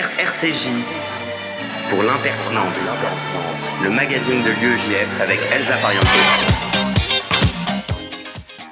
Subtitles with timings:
[0.00, 0.68] RCJ
[1.90, 2.88] pour l'impertinente,
[3.82, 6.06] le magazine de l'UEJF avec Elsa Parianto.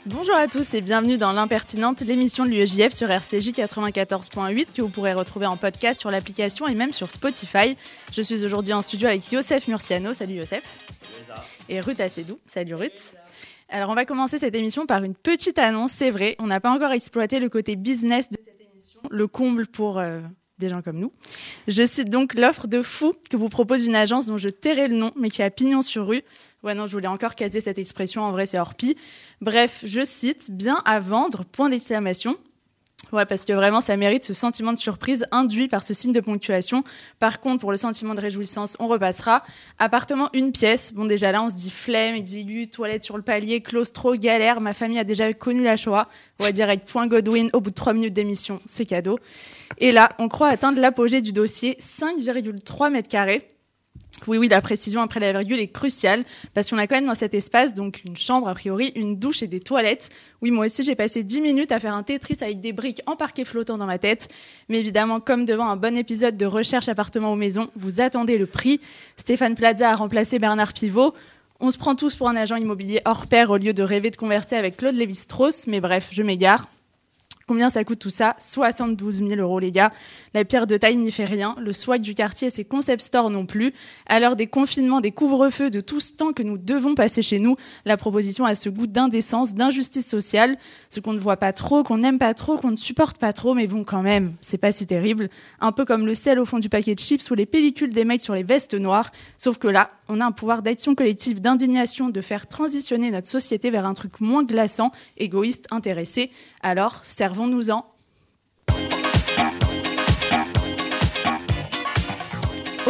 [0.04, 4.89] Bonjour à tous et bienvenue dans l'impertinente, l'émission de l'UEJF sur RCJ 94.8 que vous
[4.89, 7.77] pourrez retrouver en podcast sur l'application et même sur Spotify.
[8.13, 10.13] Je suis aujourd'hui en studio avec Youssef Murciano.
[10.13, 10.63] Salut Youssef.
[11.69, 12.38] Et Ruth Assedou.
[12.47, 13.17] Salut Ruth.
[13.69, 16.70] Alors on va commencer cette émission par une petite annonce, c'est vrai, on n'a pas
[16.70, 20.20] encore exploité le côté business de cette émission, le comble pour euh,
[20.59, 21.12] des gens comme nous.
[21.69, 24.97] Je cite donc l'offre de fou que vous propose une agence dont je tairai le
[24.97, 26.23] nom, mais qui a pignon sur rue.
[26.62, 28.97] Ouais, non, je voulais encore caser cette expression, en vrai, c'est hors pi.
[29.41, 32.37] Bref, je cite, bien à vendre, point d'exclamation.
[33.12, 36.20] Ouais, parce que vraiment, ça mérite ce sentiment de surprise induit par ce signe de
[36.20, 36.83] ponctuation.
[37.19, 39.45] Par contre, pour le sentiment de réjouissance, on repassera.
[39.78, 40.92] Appartement, une pièce.
[40.95, 44.61] Bon, déjà là, on se dit flemme, exigu, toilette sur le palier, claustro, galère.
[44.61, 46.09] Ma famille a déjà connu la Shoah.
[46.38, 48.61] Va direct point Godwin au bout de trois minutes d'émission.
[48.66, 49.19] C'est cadeau.
[49.79, 53.56] Et là, on croit atteindre l'apogée du dossier 5,3 mètres carrés.
[54.27, 57.14] Oui, oui, la précision après la virgule est cruciale parce qu'on a quand même dans
[57.14, 60.08] cet espace donc une chambre a priori, une douche et des toilettes.
[60.41, 63.14] Oui, moi aussi j'ai passé 10 minutes à faire un Tetris avec des briques en
[63.14, 64.28] parquet flottant dans ma tête.
[64.69, 68.47] Mais évidemment, comme devant un bon épisode de recherche appartement aux maisons, vous attendez le
[68.47, 68.80] prix.
[69.17, 71.14] Stéphane Plaza a remplacé Bernard Pivot.
[71.61, 74.17] On se prend tous pour un agent immobilier hors pair au lieu de rêver de
[74.17, 75.67] converser avec Claude Lévi-Strauss.
[75.67, 76.69] Mais bref, je m'égare.
[77.48, 78.34] Combien ça coûte tout ça?
[78.41, 79.92] 72 000 euros, les gars.
[80.34, 81.55] La pierre de taille n'y fait rien.
[81.61, 83.72] Le swag du quartier et ses concept stores non plus.
[84.06, 87.39] À l'heure des confinements, des couvre-feux, de tout ce temps que nous devons passer chez
[87.39, 90.58] nous, la proposition a ce goût d'indécence, d'injustice sociale.
[90.91, 93.55] Ce qu'on ne voit pas trop, qu'on n'aime pas trop, qu'on ne supporte pas trop,
[93.55, 95.30] mais bon, quand même, c'est pas si terrible.
[95.61, 98.05] Un peu comme le sel au fond du paquet de chips ou les pellicules des
[98.05, 99.12] mecs sur les vestes noires.
[99.39, 103.70] Sauf que là, on a un pouvoir d'action collective, d'indignation, de faire transitionner notre société
[103.70, 106.33] vers un truc moins glaçant, égoïste, intéressé.
[106.62, 107.05] Alors,
[107.37, 107.84] servons-nous-en.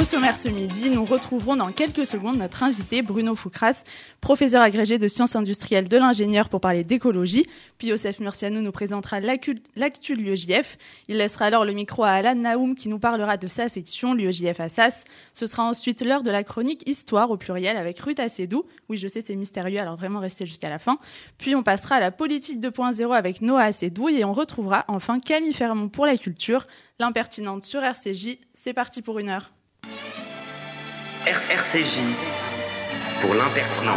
[0.07, 3.83] Sommaire ce midi, nous retrouverons dans quelques secondes notre invité Bruno Foucras,
[4.21, 7.45] professeur agrégé de sciences industrielles de l'ingénieur pour parler d'écologie.
[7.77, 10.79] Puis Joseph Murciano nous présentera l'actu l'UEJF.
[11.09, 14.61] Il laissera alors le micro à Alan Naoum qui nous parlera de sa section, l'UEJF
[14.61, 15.03] Assas.
[15.35, 18.65] Ce sera ensuite l'heure de la chronique Histoire au pluriel avec Ruth Assedou.
[18.89, 20.99] Oui, je sais, c'est mystérieux, alors vraiment restez jusqu'à la fin.
[21.37, 25.53] Puis on passera à la politique 2.0 avec Noah Assedou et on retrouvera enfin Camille
[25.53, 26.69] Fermont pour la culture,
[27.01, 28.39] l'impertinente sur RCJ.
[28.53, 29.51] C'est parti pour une heure.
[31.27, 32.01] RCJ
[33.21, 33.97] pour l'impertinente,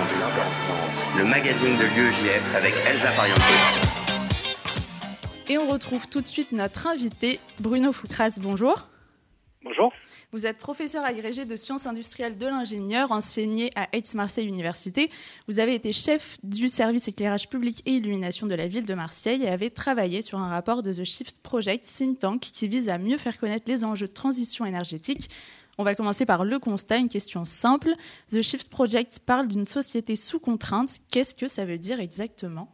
[1.18, 3.42] le magazine de l'UEJF avec Elsa Parianto.
[5.48, 8.38] Et on retrouve tout de suite notre invité, Bruno Foucras.
[8.42, 8.88] Bonjour.
[9.64, 9.92] Bonjour.
[10.32, 15.10] Vous êtes professeur agrégé de sciences industrielles de l'ingénieur, enseigné à Aix-Marseille Université.
[15.48, 19.44] Vous avez été chef du service éclairage public et illumination de la ville de Marseille
[19.44, 23.00] et avez travaillé sur un rapport de The Shift Project Think Tank qui vise à
[23.00, 25.30] mieux faire connaître les enjeux de transition énergétique
[25.80, 27.92] on va commencer par le constat, une question simple.
[28.28, 31.00] The Shift Project parle d'une société sous contrainte.
[31.10, 32.68] Qu'est-ce que ça veut dire exactement?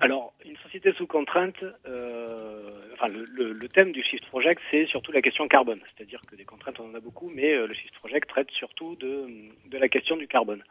[0.00, 5.20] Alors, une société sous contrainte, euh, enfin, le, thème du Shift Project, c'est surtout la
[5.20, 5.80] question carbone.
[5.94, 8.96] C'est-à-dire que des contraintes, on en a beaucoup, mais euh, le Shift Project traite surtout
[8.96, 9.28] de,
[9.70, 10.62] la question du carbone.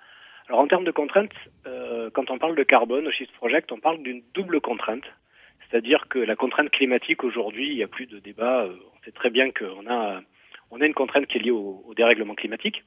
[0.47, 1.29] Alors, en termes de contraintes,
[1.67, 5.05] euh, quand on parle de carbone au Shift Project, on parle d'une double contrainte.
[5.69, 8.65] C'est-à-dire que la contrainte climatique, aujourd'hui, il n'y a plus de débat.
[8.67, 10.21] on sait très bien qu'on a
[10.71, 12.83] on a une contrainte qui est liée au, dérèglement climatique.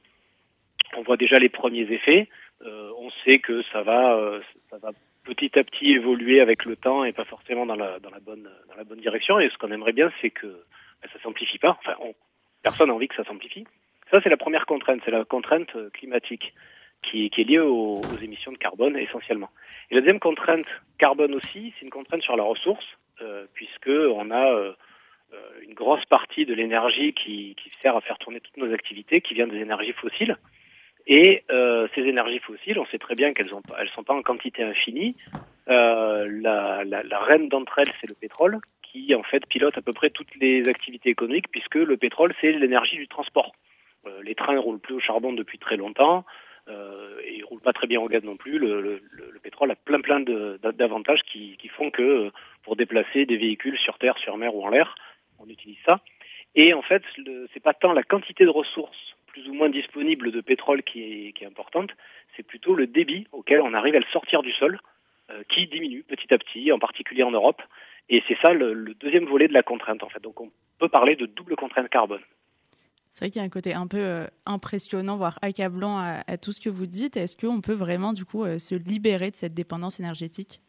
[0.97, 2.27] On voit déjà les premiers effets.
[2.65, 4.91] Euh, on sait que ça va, euh, ça va
[5.23, 8.49] petit à petit évoluer avec le temps et pas forcément dans la, dans la, bonne,
[8.69, 9.39] dans la bonne direction.
[9.39, 11.77] Et ce qu'on aimerait bien, c'est que ben, ça s'amplifie pas.
[11.79, 11.95] Enfin,
[12.61, 13.65] personne n'a envie que ça s'amplifie.
[14.11, 16.53] Ça, c'est la première contrainte, c'est la contrainte climatique
[17.03, 19.49] qui, est liée aux, émissions de carbone essentiellement.
[19.89, 22.85] Et la deuxième contrainte carbone aussi, c'est une contrainte sur la ressource,
[23.21, 24.73] euh, puisque on a euh,
[25.63, 29.33] une grosse partie de l'énergie qui, qui, sert à faire tourner toutes nos activités, qui
[29.33, 30.37] vient des énergies fossiles.
[31.07, 34.21] Et euh, ces énergies fossiles, on sait très bien qu'elles ne elles sont pas en
[34.21, 35.15] quantité infinie.
[35.69, 39.81] Euh, la, la, la, reine d'entre elles, c'est le pétrole, qui en fait pilote à
[39.81, 43.51] peu près toutes les activités économiques, puisque le pétrole, c'est l'énergie du transport.
[44.05, 46.25] Euh, les trains ne roulent plus au charbon depuis très longtemps,
[46.67, 48.59] euh, et ils roulent pas très bien au gaz non plus.
[48.59, 52.31] Le, le, le pétrole a plein plein d'avantages qui, qui, font que
[52.63, 54.95] pour déplacer des véhicules sur terre, sur mer ou en l'air,
[55.43, 56.01] on utilise ça.
[56.55, 57.03] Et en fait,
[57.53, 61.33] c'est pas tant la quantité de ressources plus ou moins disponibles de pétrole qui est,
[61.33, 61.91] qui est importante,
[62.35, 64.79] c'est plutôt le débit auquel on arrive à le sortir du sol,
[65.31, 67.61] euh, qui diminue petit à petit, en particulier en Europe.
[68.09, 70.21] Et c'est ça le, deuxième volet de la contrainte, en fait.
[70.21, 72.21] Donc on peut parler de double contrainte carbone.
[73.09, 76.51] C'est vrai qu'il y a un côté un peu euh, impressionnant, voire accablant à, tout
[76.51, 77.17] ce que vous dites.
[77.17, 80.61] Est-ce qu'on peut vraiment, du coup, euh, se libérer de cette dépendance énergétique?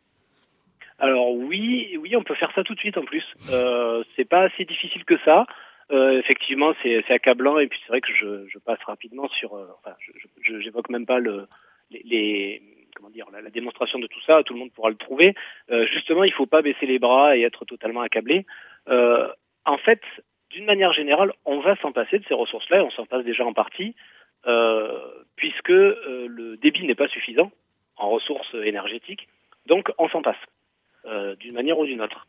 [1.02, 3.25] Alors oui, oui, on peut faire ça tout de suite en plus.
[3.50, 5.46] Euh, c'est pas assez difficile que ça.
[5.90, 9.54] Euh, effectivement, c'est accablant et puis c'est vrai que je, passe rapidement sur.
[9.54, 9.96] Euh, enfin,
[10.40, 11.49] je j'évoque même pas le,
[11.90, 12.62] les,
[12.94, 14.44] comment dire la, démonstration de tout ça.
[14.44, 15.34] Tout le monde pourra le trouver.
[15.72, 18.46] Euh, justement, il faut pas baisser les bras et être totalement accablé.
[18.87, 20.02] En fait,
[20.50, 22.84] d'une manière générale, on va s'en passer de ces ressources-là.
[22.84, 23.96] On s'en passe déjà en partie
[25.34, 27.50] puisque le débit n'est pas suffisant
[27.96, 29.26] en ressources énergétiques.
[29.66, 30.38] Donc, on s'en passe
[31.40, 32.26] d'une manière ou d'une autre.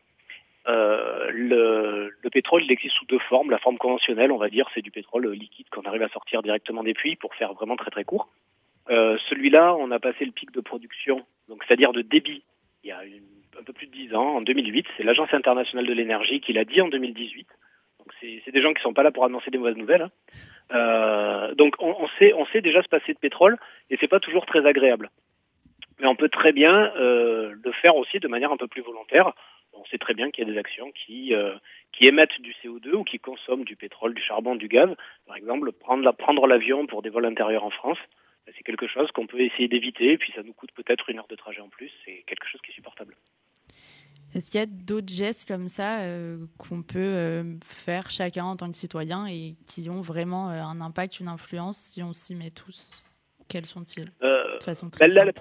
[0.66, 3.50] Euh, le, le, pétrole, il existe sous deux formes.
[3.50, 6.82] La forme conventionnelle, on va dire, c'est du pétrole liquide qu'on arrive à sortir directement
[6.82, 8.28] des puits pour faire vraiment très très court.
[8.90, 12.42] Euh, Celui-là, on a passé le pic de production, donc c'est-à-dire de débit,
[12.82, 13.00] il y a
[13.58, 14.86] un peu plus de 10 ans, en 2008.
[14.96, 17.46] C'est l'Agence internationale de l'énergie qui l'a dit en 2018.
[17.98, 20.02] Donc c'est des gens qui sont pas là pour annoncer des mauvaises nouvelles.
[20.02, 20.10] Hein.
[20.72, 23.58] Euh, donc on, on, sait, on sait déjà se passer de pétrole
[23.90, 25.10] et c'est pas toujours très agréable.
[26.04, 29.32] Mais on peut très bien euh, le faire aussi de manière un peu plus volontaire.
[29.72, 31.54] On sait très bien qu'il y a des actions qui, euh,
[31.92, 34.90] qui émettent du CO2 ou qui consomment du pétrole, du charbon, du gaz.
[35.26, 37.96] Par exemple, prendre, prendre l'avion pour des vols intérieurs en France,
[38.44, 41.20] ben, c'est quelque chose qu'on peut essayer d'éviter, et puis ça nous coûte peut-être une
[41.20, 43.16] heure de trajet en plus, c'est quelque chose qui est supportable.
[44.34, 48.56] Est-ce qu'il y a d'autres gestes comme ça euh, qu'on peut euh, faire chacun en
[48.56, 52.50] tant que citoyen et qui ont vraiment un impact, une influence si on s'y met
[52.50, 53.02] tous?
[53.48, 54.12] Quels sont-ils?
[54.20, 55.32] De façon très ben, la,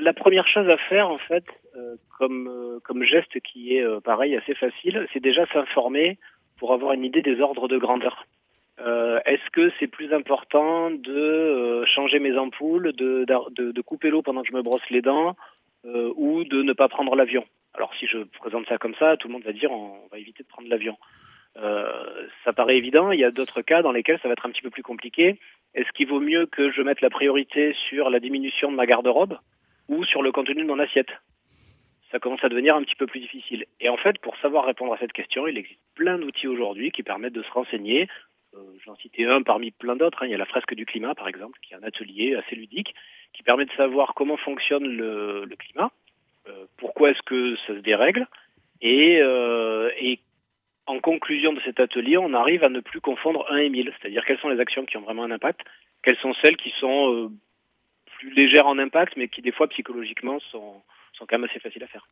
[0.00, 1.44] la, première chose à faire, en fait,
[1.76, 6.18] euh, comme, euh, comme geste qui est euh, pareil assez facile, c'est déjà s'informer
[6.58, 8.26] pour avoir une idée des ordres de grandeur.
[9.26, 14.48] Est-ce que c'est plus important de changer mes ampoules, de, de, couper l'eau pendant que
[14.48, 15.36] je me brosse les dents,
[15.84, 17.44] ou de ne pas prendre l'avion?
[17.74, 20.42] Alors si je présente ça comme ça, tout le monde va dire on va éviter
[20.42, 20.96] de prendre l'avion.
[21.56, 23.12] Ça paraît évident.
[23.12, 25.38] Il y a d'autres cas dans lesquels ça va être un petit peu plus compliqué.
[25.74, 29.36] Est-ce qu'il vaut mieux que je mette la priorité sur la diminution de ma garde-robe?
[29.90, 31.10] Ou sur le contenu de mon assiette
[32.10, 33.66] ça commence à devenir un petit peu plus difficile.
[33.80, 37.02] Et en fait, pour savoir répondre à cette question, il existe plein d'outils aujourd'hui qui
[37.02, 38.08] permettent de se renseigner.
[38.54, 40.22] Euh, J'en citais un parmi plein d'autres.
[40.22, 40.26] Hein.
[40.26, 42.94] Il y a la fresque du climat, par exemple, qui est un atelier assez ludique
[43.32, 45.92] qui permet de savoir comment fonctionne le, climat,
[46.48, 48.26] euh, pourquoi est-ce que ça se dérègle,
[48.80, 50.18] et, euh, et
[50.86, 54.24] en conclusion de cet atelier, on arrive à ne plus confondre 1 et 1000, c'est-à-dire
[54.24, 55.60] quelles sont les actions qui ont vraiment un impact,
[56.02, 57.30] quelles sont celles qui sont
[58.20, 60.82] plus légères en impact, mais qui des fois psychologiquement sont
[61.14, 62.06] sont quand même assez faciles à faire.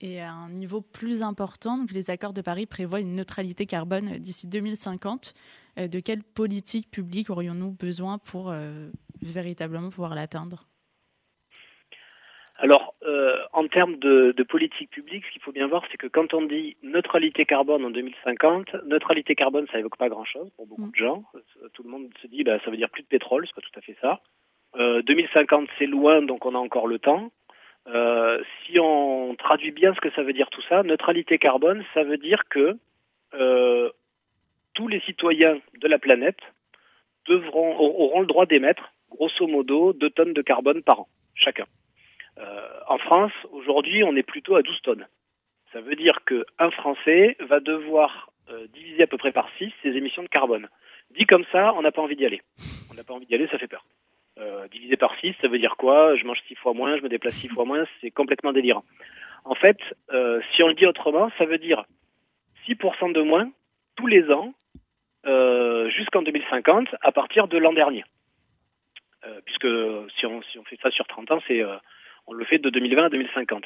[0.00, 4.18] Et à un niveau plus important, donc les accords de Paris prévoient une neutralité carbone
[4.18, 5.34] d'ici 2050.
[5.78, 8.90] Euh, de quelle politique publique aurions-nous besoin pour euh,
[9.22, 10.66] véritablement pouvoir l'atteindre?
[12.56, 16.06] Alors, euh, en termes de, de, politique publique, ce qu'il faut bien voir, c'est que
[16.06, 20.86] quand on dit neutralité carbone en 2050, neutralité carbone, ça évoque pas grand-chose pour beaucoup
[20.86, 20.90] mm.
[20.90, 21.24] de gens.
[21.72, 23.78] Tout le monde se dit, bah, ça veut dire plus de pétrole, c'est pas tout
[23.78, 24.20] à fait ça.
[24.76, 27.30] Euh, 2050, c'est loin, donc on a encore le temps.
[27.88, 32.04] Euh, si on traduit bien ce que ça veut dire tout ça, neutralité carbone, ça
[32.04, 32.78] veut dire que
[33.34, 33.90] euh,
[34.74, 36.38] tous les citoyens de la planète
[37.26, 41.66] devront, auront le droit d'émettre, grosso modo, 2 tonnes de carbone par an, chacun.
[42.38, 45.06] Euh, en France, aujourd'hui, on est plutôt à 12 tonnes.
[45.72, 49.90] Ça veut dire qu'un Français va devoir euh, diviser à peu près par 6 ses
[49.90, 50.68] émissions de carbone.
[51.16, 52.42] Dit comme ça, on n'a pas envie d'y aller.
[52.90, 53.84] On n'a pas envie d'y aller, ça fait peur.
[54.38, 56.16] Euh, divisé par 6, ça veut dire quoi?
[56.16, 58.84] Je mange 6 fois moins, je me déplace 6 fois moins, c'est complètement délirant.
[59.44, 59.76] En fait,
[60.12, 61.84] euh, si on le dit autrement, ça veut dire
[62.66, 63.50] 6% de moins
[63.96, 64.54] tous les ans
[65.26, 68.04] euh, jusqu'en 2050 à partir de l'an dernier.
[69.44, 69.68] Puisque
[70.18, 71.38] si on, fait ça sur 30 ans,
[72.26, 73.64] on le fait de 2020 à 2050.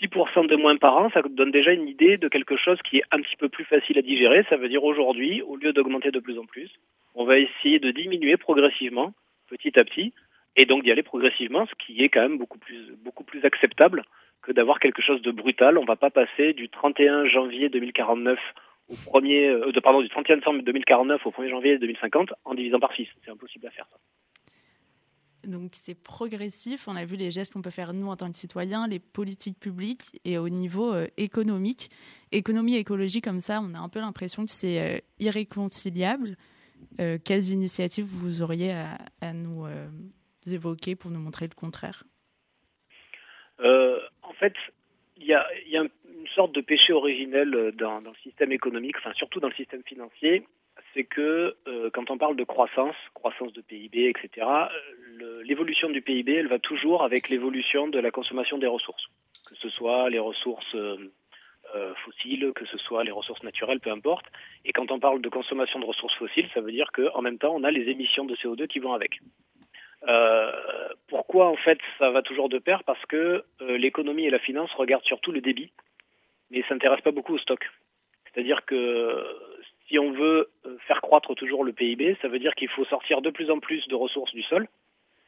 [0.00, 3.04] 6% de moins par an, ça donne déjà une idée de quelque chose qui est
[3.10, 4.46] un petit peu plus facile à digérer.
[4.48, 6.70] Ça veut dire aujourd'hui, au lieu d'augmenter de plus en plus,
[7.14, 9.12] on va essayer de diminuer progressivement
[9.48, 10.12] petit à petit,
[10.56, 14.04] et donc d'y aller progressivement, ce qui est quand même beaucoup plus, beaucoup plus acceptable
[14.42, 15.78] que d'avoir quelque chose de brutal.
[15.78, 18.38] On ne va pas passer du 31 janvier 2049
[18.88, 22.78] au premier, euh, de, pardon, du 31 décembre 2049 au 1er janvier 2050 en divisant
[22.78, 23.06] par 6.
[23.24, 23.86] C'est impossible à faire.
[23.90, 23.98] Ça.
[25.46, 26.88] Donc c'est progressif.
[26.88, 29.58] On a vu les gestes qu'on peut faire nous en tant que citoyens, les politiques
[29.58, 31.90] publiques et au niveau euh, économique.
[32.32, 36.36] Économie et écologie comme ça, on a un peu l'impression que c'est euh, irréconciliable.
[37.00, 38.72] Euh, quelles initiatives vous auriez
[39.20, 39.86] à, nous euh,
[40.50, 42.04] évoquer pour nous montrer le contraire?
[43.60, 44.54] Euh, En fait,
[45.16, 49.40] il y a, une sorte de péché originel dans, dans, le système économique, enfin surtout
[49.40, 50.46] dans le système financier,
[50.92, 51.56] c'est que
[51.92, 54.46] quand on parle de croissance, croissance de PIB, etc.,
[55.44, 59.06] l'évolution du PIB, elle va toujours avec l'évolution de la consommation des ressources,
[59.48, 60.76] que ce soit les ressources
[62.04, 64.26] fossiles, que ce soit les ressources naturelles, peu importe.
[64.64, 67.54] Et quand on parle de consommation de ressources fossiles, ça veut dire qu'en même temps,
[67.54, 69.20] on a les émissions de CO2 qui vont avec.
[70.08, 70.52] Euh,
[71.08, 72.84] pourquoi en fait ça va toujours de pair?
[72.84, 75.72] Parce que euh, l'économie et la finance regardent surtout le débit,
[76.50, 77.66] mais ne s'intéressent pas beaucoup au stock.
[78.32, 78.76] C'est-à-dire que
[81.36, 84.32] toujours le PIB, ça veut dire qu'il faut sortir de plus en plus de ressources
[84.32, 84.66] du sol.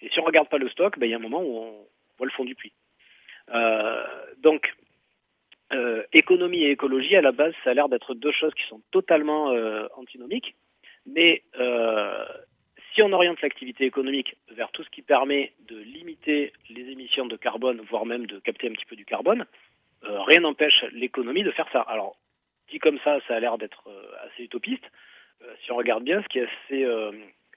[0.01, 1.87] Et si on regarde pas le stock, ben, il y a un moment où on
[2.17, 2.73] voit le fond du puits.
[3.55, 4.05] Euh,
[4.39, 4.75] donc,
[5.73, 8.81] euh, économie et écologie, à la base, ça a l'air d'être deux choses qui sont
[8.91, 10.55] totalement euh, antinomiques.
[11.07, 12.25] Mais euh,
[12.95, 17.37] si on oriente l'activité économique vers tout ce qui permet de limiter les émissions de
[17.37, 19.47] carbone, voire même de capter un petit peu du carbone,
[20.05, 21.81] euh, rien n'empêche l'économie de faire ça.
[21.83, 22.17] Alors,
[22.71, 24.85] dit comme ça, ça a l'air d'être euh, assez utopiste.
[25.43, 26.87] Euh, si on regarde bien, ce qui est assez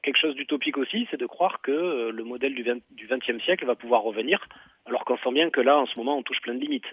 [0.04, 3.66] quelque chose d'utopique aussi, c'est de croire que le modèle du, 20, du 20e siècle
[3.66, 4.48] va pouvoir revenir,
[4.88, 6.88] alors qu'on sent bien que là, en ce moment, on touche plein de limites.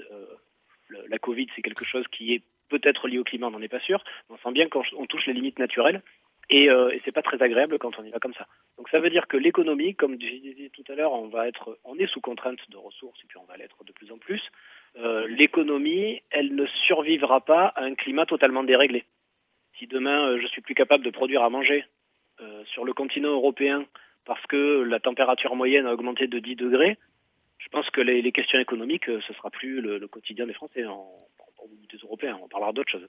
[1.08, 3.80] La Covid, c'est quelque chose qui est peut-être lié au climat, on n'en est pas
[3.80, 6.02] sûr, on sent bien qu'on touche les limites naturelles.
[6.50, 8.46] Et, euh, et c'est pas très agréable quand on y va comme ça.
[8.78, 11.78] Donc ça veut dire que l'économie, comme je disais tout à l'heure, on va être,
[11.84, 14.40] on est sous contrainte de ressources et puis on va l'être de plus en plus.
[14.96, 19.04] Euh, l'économie, elle ne survivra pas à un climat totalement déréglé.
[19.78, 21.84] Si demain euh, je suis plus capable de produire à manger
[22.40, 23.84] euh, sur le continent européen
[24.24, 26.98] parce que la température moyenne a augmenté de 10 degrés,
[27.58, 30.54] je pense que les, les questions économiques, euh, ce sera plus le, le quotidien des
[30.54, 31.10] Français, en,
[31.58, 32.38] en, des Européens.
[32.42, 33.08] On parlera d'autres choses.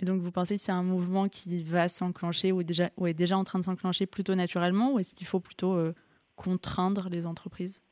[0.00, 3.14] Et donc, vous pensez que c'est un mouvement qui va s'enclencher ou, déjà, ou est
[3.14, 5.92] déjà en train de s'enclencher plutôt naturellement ou est-ce qu'il faut plutôt euh,
[6.36, 7.82] contraindre les entreprises?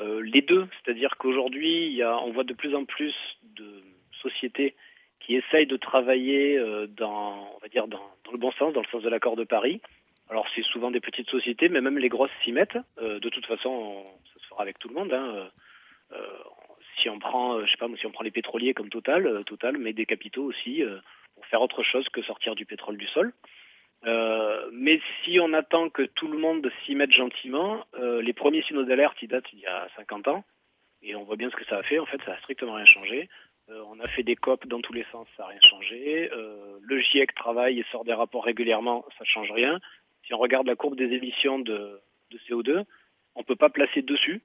[0.00, 0.66] Euh, Les deux.
[0.82, 3.14] C'est-à-dire qu'aujourd'hui, on voit de plus en plus
[3.56, 3.82] de
[4.22, 4.74] sociétés
[5.20, 8.82] qui essayent de travailler euh, dans, on va dire dans, dans, le bon sens, dans
[8.82, 9.80] le sens de l'accord de Paris.
[10.28, 12.78] Alors, c'est souvent des petites sociétés, mais même les grosses s'y mettent.
[13.00, 14.04] De toute façon, on,
[14.48, 15.12] fera avec tout le monde.
[15.12, 15.50] Hein.
[16.12, 16.18] Euh,
[17.00, 19.92] si on prend, je sais pas, si on prend les pétroliers comme Total, Total met
[19.92, 20.82] des capitaux aussi
[21.34, 23.32] pour faire autre chose que sortir du pétrole du sol.
[24.04, 28.62] Euh, mais si on attend que tout le monde s'y mette gentiment, euh, les premiers
[28.62, 30.44] signaux d'alerte, ils datent il y a 50 ans,
[31.02, 31.98] et on voit bien ce que ça a fait.
[31.98, 33.28] En fait, ça a strictement rien changé.
[33.68, 36.30] Euh, on a fait des COP dans tous les sens, ça n'a rien changé.
[36.82, 39.80] le GIEC travaille et sort des rapports régulièrement, ça change rien.
[40.24, 42.00] Si on regarde la courbe des émissions de
[42.48, 42.84] CO2,
[43.36, 44.42] on peut pas placer dessus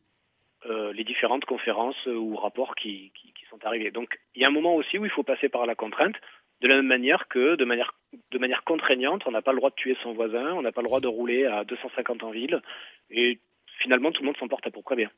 [0.94, 3.90] les différentes conférences ou rapports qui, qui, qui sont arrivés.
[3.90, 6.16] Donc, il y a un moment aussi où il faut passer par la contrainte
[6.62, 7.94] de la même manière que, de manière,
[8.32, 10.82] de manière contraignante, on n'a pas le droit de tuer son voisin, on n'a pas
[10.82, 12.62] le droit de rouler à 250 en ville,
[13.10, 13.40] et
[13.80, 15.10] finalement tout le monde s'en porte à peu près bien.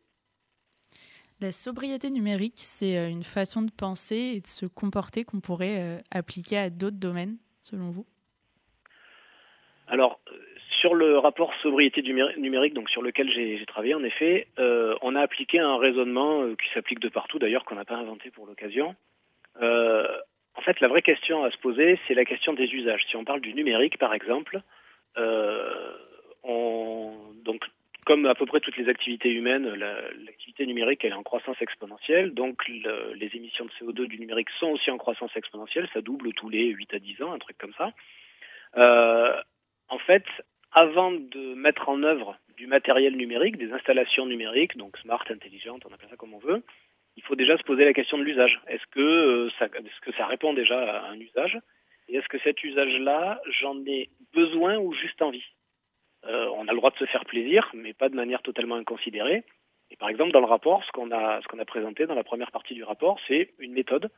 [1.42, 5.98] La sobriété numérique, c'est une façon de penser et de se comporter qu'on pourrait euh,
[6.12, 8.06] appliquer à d'autres domaines, selon vous?
[9.88, 10.22] Alors,
[10.84, 15.22] sur le rapport sobriété numérique, donc sur lequel j'ai travaillé, en effet, euh, on a
[15.22, 18.94] appliqué un raisonnement euh, qui s'applique de partout, d'ailleurs, qu'on n'a pas inventé pour l'occasion.
[19.62, 20.06] Euh,
[20.56, 23.06] en fait, la vraie question à se poser, c'est la question des usages.
[23.08, 24.60] Si on parle du numérique, par exemple,
[26.44, 27.14] on,
[27.46, 27.64] donc
[28.06, 29.66] comme à peu près toutes les activités humaines,
[30.26, 34.20] l'activité la, numérique elle est en croissance exponentielle, donc le, les émissions de CO2 du
[34.20, 37.40] numérique sont aussi en croissance exponentielle, ça double tous les 8 à 10 ans, un
[37.40, 37.94] truc comme ça.
[39.90, 40.26] En fait,
[40.74, 45.94] avant de mettre en œuvre du matériel numérique, des installations numériques, donc smart, intelligentes, on
[45.94, 46.64] appelle ça comme on veut,
[47.16, 48.60] il faut déjà se poser la question de l'usage.
[48.68, 51.60] Est-ce que, euh, ça, est-ce que ça répond déjà à un usage?
[52.10, 55.46] Et est-ce que cet usage-là, j'en ai besoin ou juste envie?
[56.26, 59.44] Euh, On a le droit de se faire plaisir, mais pas de manière totalement inconsidérée.
[59.92, 62.84] Et par exemple, dans le rapport, ce qu'on a présenté dans la première partie du
[62.84, 64.10] rapport, c'est une méthode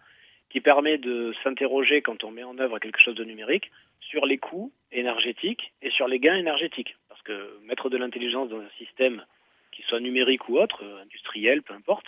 [0.49, 3.71] qui permet de s'interroger quand on met en œuvre quelque chose de numérique
[4.09, 6.95] sur les coûts énergétiques et sur les gains énergétiques.
[7.09, 9.25] Parce que mettre de l'intelligence dans un système
[9.71, 12.05] qui soit numérique ou autre, industriel, peu importe,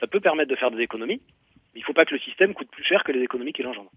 [0.00, 1.22] ça peut permettre de faire des économies,
[1.74, 3.66] mais il ne faut pas que le système coûte plus cher que les économies qu'il
[3.66, 3.90] engendre.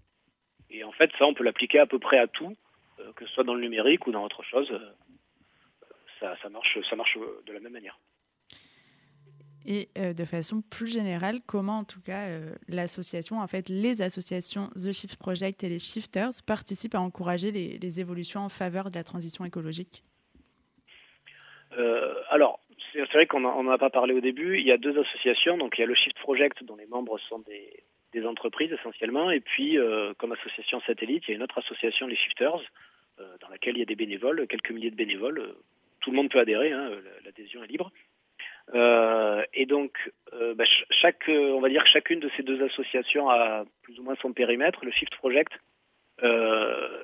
[0.70, 2.56] Et en fait, ça, on peut l'appliquer à peu près à tout,
[3.00, 4.70] euh, que ce soit dans le numérique ou dans autre chose.
[4.70, 7.98] Euh, ça, marche, ça marche de la même manière.
[9.66, 14.00] Et euh, de façon plus générale, comment en tout cas euh, l'association, en fait les
[14.00, 18.96] associations The Shift Project et les Shifters participent à encourager les, évolutions en faveur de
[18.96, 20.02] la transition écologique?
[21.76, 22.60] Euh, Alors,
[22.92, 24.58] c'est vrai qu'on n'en a pas parlé au début.
[24.58, 25.58] Il y a deux associations.
[25.58, 27.82] Donc, il y a le Shift Project, dont les membres sont des,
[28.26, 29.30] entreprises essentiellement.
[29.30, 29.78] Et puis,
[30.18, 32.60] comme association satellite, il y a une autre association, les Shifters,
[33.18, 35.54] dans laquelle il y a des bénévoles, quelques milliers de bénévoles.
[36.00, 36.90] Tout le monde peut adhérer, hein,
[37.24, 37.92] l'adhésion est libre.
[38.74, 39.92] Euh, et donc,
[40.32, 44.16] euh, bah, chaque, on va dire chacune de ces deux associations a plus ou moins
[44.20, 44.84] son périmètre.
[44.84, 45.52] Le Shift Project
[46.22, 47.02] euh,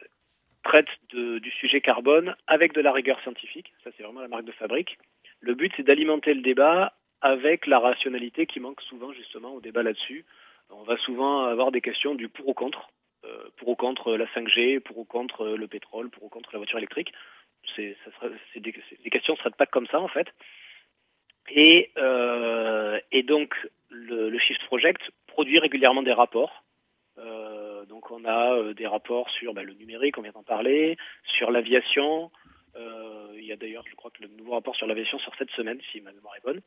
[0.63, 3.73] traite du sujet carbone avec de la rigueur scientifique.
[3.85, 4.99] Ça, c'est vraiment la marque de fabrique.
[5.41, 9.83] Le but, c'est d'alimenter le débat avec la rationalité qui manque souvent justement au débat
[9.83, 10.25] là-dessus.
[10.71, 12.91] On va souvent avoir des questions du pour ou contre,
[13.25, 16.59] euh, pour ou contre la 5G, pour ou contre le pétrole, pour ou contre la
[16.59, 17.13] voiture électrique.
[17.77, 20.29] Les questions ne seraient pas comme ça en fait.
[21.49, 23.55] Et, euh, et donc
[23.91, 26.65] le, le, Shift Project produit régulièrement des rapports.
[27.19, 31.51] Euh, donc on a des rapports sur bah, le numérique, on vient d'en parler, sur
[31.51, 32.31] l'aviation.
[33.35, 35.79] il y a d'ailleurs, je crois que le nouveau rapport sur l'aviation sort cette semaine,
[35.93, 36.61] si ma mémoire est bonne.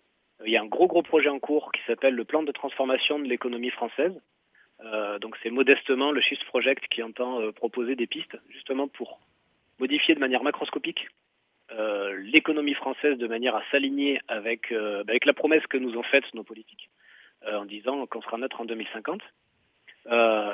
[0.46, 3.20] il y a un gros gros projet en cours qui s'appelle le plan de transformation
[3.20, 4.14] de l'économie française.
[5.22, 9.20] donc c'est modestement le Shift Project qui entend proposer des pistes justement pour
[9.78, 11.08] modifier de manière macroscopique
[11.72, 16.04] euh, l'économie française de manière à s'aligner avec, euh, avec la promesse que nous ont
[16.04, 16.90] faite nos politiques
[17.46, 19.22] euh, en disant qu'on sera neutre en 2050.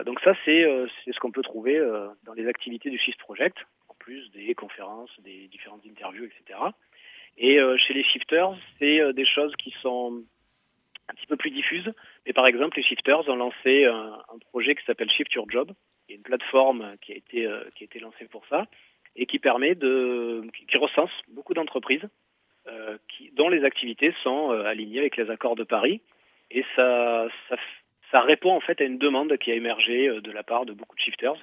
[0.05, 0.63] donc ça, c'est
[1.07, 1.79] ce qu'on peut trouver
[2.24, 3.57] dans les activités du Shift Project,
[3.88, 6.60] en plus des conférences, des différentes interviews, etc.
[7.38, 10.24] Et chez les shifters, c'est des choses qui sont
[11.07, 11.89] un petit peu plus diffuses.
[12.25, 15.72] Mais par exemple, les shifters ont lancé un, un projet qui s'appelle Shift Your Job.
[16.07, 18.67] Il y a une plateforme qui a été, qui a été lancée pour ça
[19.15, 22.07] et qui permet de, qui recense beaucoup d'entreprises
[22.67, 22.98] euh,
[23.34, 26.01] dont les activités sont euh, alignées avec les accords de Paris.
[26.50, 27.27] Et ça,
[28.13, 30.95] répond en fait à une demande qui a émergé euh, de la part de beaucoup
[30.95, 31.38] de shifters,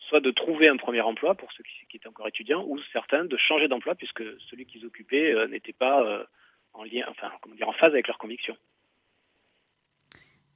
[0.00, 3.24] soit de trouver un premier emploi pour ceux qui, qui étaient encore étudiants, ou certains
[3.24, 6.26] de changer d'emploi puisque celui qu'ils occupaient n'était pas
[6.72, 8.56] en lien, enfin, comment dire, en phase avec leurs convictions.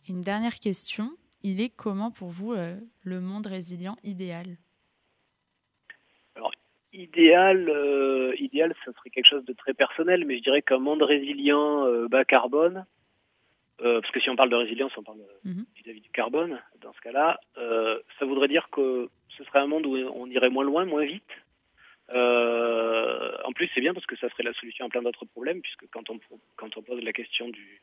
[0.09, 1.11] Une dernière question,
[1.43, 4.57] il est comment pour vous le monde résilient idéal?
[6.99, 11.03] Idéal, euh, idéal, ça serait quelque chose de très personnel, mais je dirais qu'un monde
[11.03, 12.85] résilient euh, bas carbone,
[13.81, 15.65] euh, parce que si on parle de résilience, on parle mhm.
[15.77, 17.39] vis-à-vis du carbone, dans ce cas-là,
[18.19, 21.33] ça voudrait dire que ce serait un monde où on irait moins loin, moins vite.
[22.11, 25.89] en plus, c'est bien parce que ça serait la solution à plein d'autres problèmes, puisque
[25.91, 26.19] quand on,
[26.57, 27.81] quand on pose la question du,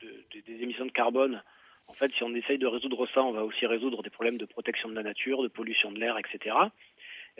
[0.00, 1.42] des émissions de carbone,
[1.86, 4.46] en fait, si on essaye de résoudre ça, on va aussi résoudre des problèmes de
[4.46, 6.56] protection de la nature, de pollution de l'air, etc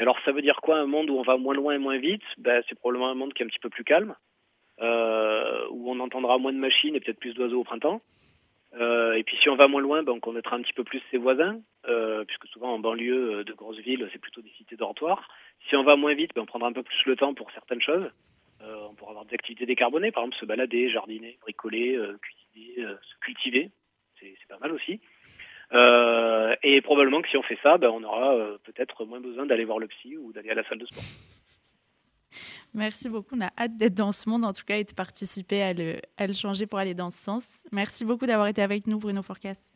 [0.03, 2.23] alors ça veut dire quoi un monde où on va moins loin et moins vite?
[2.39, 4.15] Ben, C'est probablement un monde qui est un petit peu plus calme,
[4.81, 8.01] euh, où on entendra moins de machines et peut-être plus d'oiseaux au printemps.
[8.75, 11.01] Euh, et puis si on va moins loin, ben, on connaîtra un petit peu plus
[11.13, 15.29] ses voisins, euh, puisque souvent en banlieue de grosses villes, c'est plutôt des cités dortoirs.
[15.69, 17.83] Si on va moins vite, ben, on prendra un peu plus le temps pour certaines
[17.83, 18.11] choses.
[18.67, 23.71] On pourra avoir des activités décarbonées, par exemple se balader, jardiner, bricoler, cuisiner, se cultiver.
[24.19, 25.01] C'est pas mal aussi.
[25.73, 29.47] Euh, et probablement que si on fait ça, ben, on aura euh, peut-être moins besoin
[29.47, 31.05] d'aller voir le psy ou d'aller à la salle de sport.
[32.75, 33.37] Merci beaucoup.
[33.37, 35.97] On a hâte d'être dans ce monde, en tout cas, et de participer à le,
[36.17, 37.67] à le changer pour aller dans ce sens.
[37.73, 39.73] Merci beaucoup d'avoir été avec nous, Bruno Fourcas.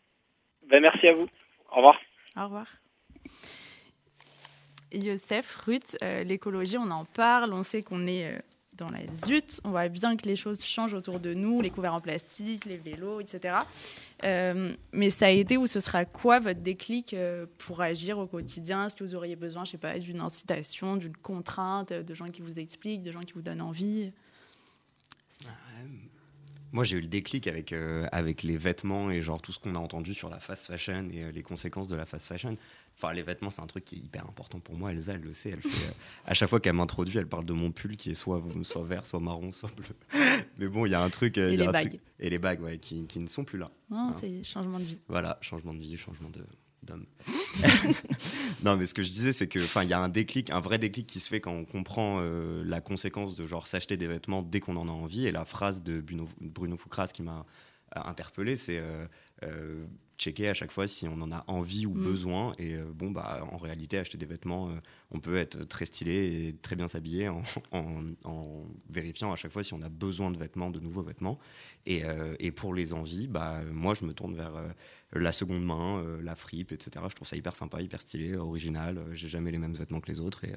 [0.67, 1.29] Ben, merci à vous.
[1.71, 2.01] Au revoir.
[2.37, 2.67] Au revoir.
[4.93, 7.53] Youssef, Ruth, euh, l'écologie, on en parle.
[7.53, 8.41] On sait qu'on est
[8.79, 11.95] dans la zut, on voit bien que les choses changent autour de nous, les couverts
[11.95, 13.57] en plastique, les vélos, etc.
[14.25, 18.27] Euh, mais ça a été ou ce sera quoi votre déclic euh, pour agir au
[18.27, 18.87] quotidien?
[18.87, 22.41] Est-ce que vous auriez besoin, je sais pas, d'une incitation, d'une contrainte, de gens qui
[22.41, 24.13] vous expliquent, de gens qui vous donnent envie?
[26.73, 29.75] Moi, j'ai eu le déclic avec, euh, avec les vêtements et genre tout ce qu'on
[29.75, 32.57] a entendu sur la fast fashion et les conséquences de la fast fashion.
[32.97, 34.91] Enfin, les vêtements, c'est un truc qui est hyper important pour moi.
[34.93, 35.51] Elsa, elle le sait.
[35.51, 35.93] Elle fait, euh,
[36.27, 39.07] à chaque fois qu'elle m'introduit, elle parle de mon pull qui est soit, soit vert,
[39.07, 39.87] soit marron, soit bleu.
[40.59, 41.39] Mais bon, il y a un truc.
[41.39, 42.01] Euh, et les bagues.
[42.19, 43.71] et les bagues, ouais, qui, qui, ne sont plus là.
[43.89, 44.17] Non, hein.
[44.21, 44.99] c'est changement de vie.
[45.09, 46.45] Voilà, changement de vie, changement de
[48.65, 50.61] non, mais ce que je disais, c'est que, enfin, il y a un déclic, un
[50.61, 54.07] vrai déclic qui se fait quand on comprend euh, la conséquence de genre s'acheter des
[54.07, 55.27] vêtements dès qu'on en a envie.
[55.27, 57.45] Et la phrase de Bruno, Bruno Foucras qui m'a
[57.95, 58.83] interpellé, c'est
[60.19, 62.03] checker à chaque fois si on en a envie ou mm.
[62.03, 62.53] besoin.
[62.59, 64.75] Et euh, bon, bah, en réalité, acheter des vêtements, euh,
[65.13, 69.63] on peut être très stylé et très bien s'habiller en, en, vérifiant à chaque fois
[69.63, 71.39] si on a besoin de vêtements, de nouveaux vêtements.
[71.87, 74.53] Et, euh, et pour les envies, bah, moi, je me tourne vers
[75.15, 77.05] la seconde main, la fripe, etc.
[77.09, 79.03] Je trouve ça hyper sympa, hyper stylé, original.
[79.13, 80.45] J'ai jamais les mêmes vêtements que les autres.
[80.45, 80.53] Et,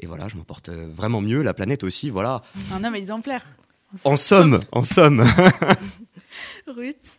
[0.00, 1.42] et voilà, je m'en porte vraiment mieux.
[1.42, 2.42] La planète aussi, voilà.
[2.72, 3.46] Un homme exemplaire.
[4.04, 5.24] En somme, en somme.
[6.66, 7.18] Ruth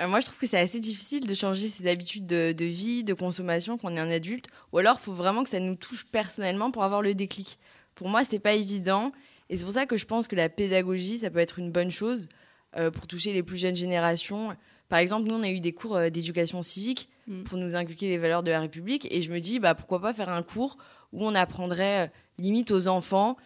[0.00, 3.14] euh, moi, je trouve que c'est assez difficile de changer ses habitudes de, vie, de
[3.14, 4.46] consommation quand on est un adulte.
[4.72, 7.58] Ou alors, il faut vraiment que ça nous touche personnellement pour avoir le déclic.
[7.94, 9.12] Pour moi, c'est pas évident.
[9.50, 11.90] Et c'est pour ça que je pense que la pédagogie, ça peut être une bonne
[11.90, 12.28] chose
[12.76, 14.56] euh, pour toucher les plus jeunes générations.
[14.88, 17.42] Par exemple, nous, on a eu des cours euh, d'éducation civique mm.
[17.42, 19.06] pour nous inculquer les valeurs de la République.
[19.10, 20.78] Et je me dis, bah, pourquoi pas faire un cours
[21.12, 23.36] où on apprendrait limite aux enfants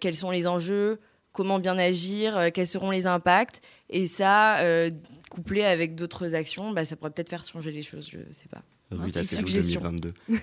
[0.00, 1.00] quels sont les enjeux,
[1.32, 3.60] comment bien agir, quels seront les impacts.
[3.88, 4.62] Et ça,
[5.30, 8.48] couplé avec d'autres actions, bah, ça pourrait peut-être faire changer les choses, je ne sais
[8.48, 8.62] pas.
[8.92, 10.14] Oui, c'est 2022.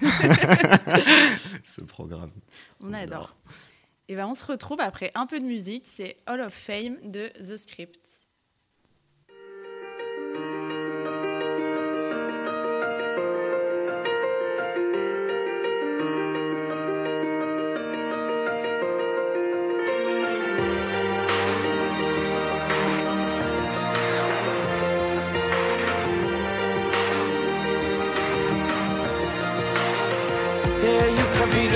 [1.66, 2.32] Ce programme.
[2.80, 3.36] On, adore.
[4.08, 7.30] Et ben on se retrouve après un peu de musique, c'est Hall of Fame de
[7.40, 8.22] The Script.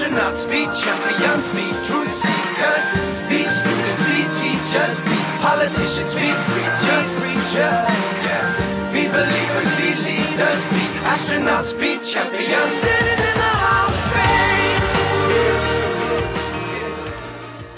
[0.00, 2.86] astronauts, be champions, be truth seekers.
[3.28, 7.08] Be students, be teachers, be politicians, be preachers.
[7.54, 7.84] Yeah.
[8.24, 8.92] yeah.
[8.92, 12.72] Be believers, be leaders, be astronauts, be champions.
[12.80, 14.80] Standing in the Hall of Fame.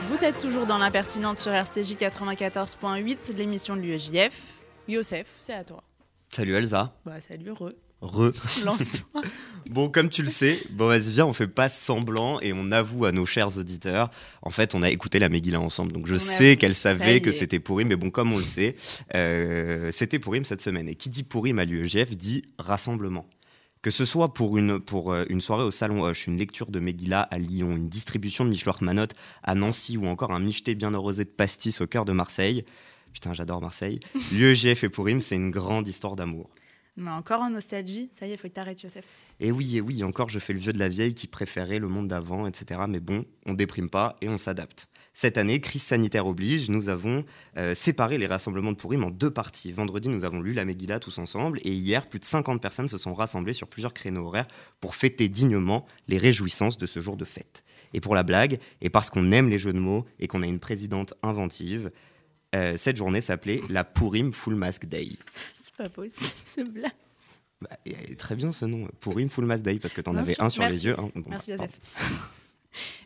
[0.09, 4.45] Vous êtes toujours dans l'impertinente sur RCJ 94.8, l'émission de l'UEJF.
[4.87, 5.83] Youssef, c'est à toi.
[6.29, 6.93] Salut Elsa.
[7.05, 7.71] Bah salut, re.
[8.03, 8.33] Re.
[8.65, 9.23] Lance-toi.
[9.71, 13.05] Bon, comme tu le sais, bon, vas-y, viens, on fait pas semblant et on avoue
[13.05, 14.11] à nos chers auditeurs.
[14.43, 15.93] En fait, on a écouté la Megillah ensemble.
[15.93, 18.75] Donc, je On sais qu'elle savait que c'était Pourim, mais bon, comme on le sait,
[19.15, 20.89] euh, c'était Pourim cette semaine.
[20.89, 23.25] Et qui dit Pourim à l'UEGF dit rassemblement.
[23.83, 26.81] Que ce soit pour une, pour euh, une soirée au Salon Hoche, une lecture de
[26.81, 29.07] Megillah à Lyon, une distribution de Michloir Manot
[29.43, 32.65] à Nancy ou encore un micheté bien arrosé de pastis au cœur de Marseille.
[33.13, 34.01] Putain, j'adore Marseille.
[34.33, 36.51] L'UEGF et Pourim, c'est une grande histoire d'amour.
[36.97, 39.05] Mais encore en nostalgie, ça y est, faut que t'arrêtes, Youssef.
[39.41, 41.89] Et oui, et oui, encore je fais le vieux de la vieille qui préférait le
[41.89, 42.83] monde d'avant, etc.
[42.89, 44.89] Mais bon, on déprime pas et on s'adapte.
[45.15, 47.25] Cette année, crise sanitaire oblige, nous avons
[47.59, 49.73] euh, séparé les rassemblements de Pourim en deux parties.
[49.73, 52.97] Vendredi, nous avons lu la Megillah tous ensemble, et hier, plus de 50 personnes se
[52.97, 54.49] sont rassemblées sur plusieurs créneaux horaires
[54.81, 57.63] pour fêter dignement les réjouissances de ce jour de fête.
[57.93, 60.47] Et pour la blague, et parce qu'on aime les jeux de mots et qu'on a
[60.47, 61.91] une présidente inventive,
[62.55, 65.09] euh, cette journée s'appelait la Pourim Full Mask Day.
[65.77, 66.93] C'est pas possible, c'est blague.
[67.61, 70.49] Bah, et très bien ce nom, Pourim Full Mask Day, parce que t'en avais un
[70.49, 70.77] sur merci.
[70.77, 70.99] les yeux.
[70.99, 71.11] hein.
[71.15, 71.81] Bon, Merci, bah, Youssef.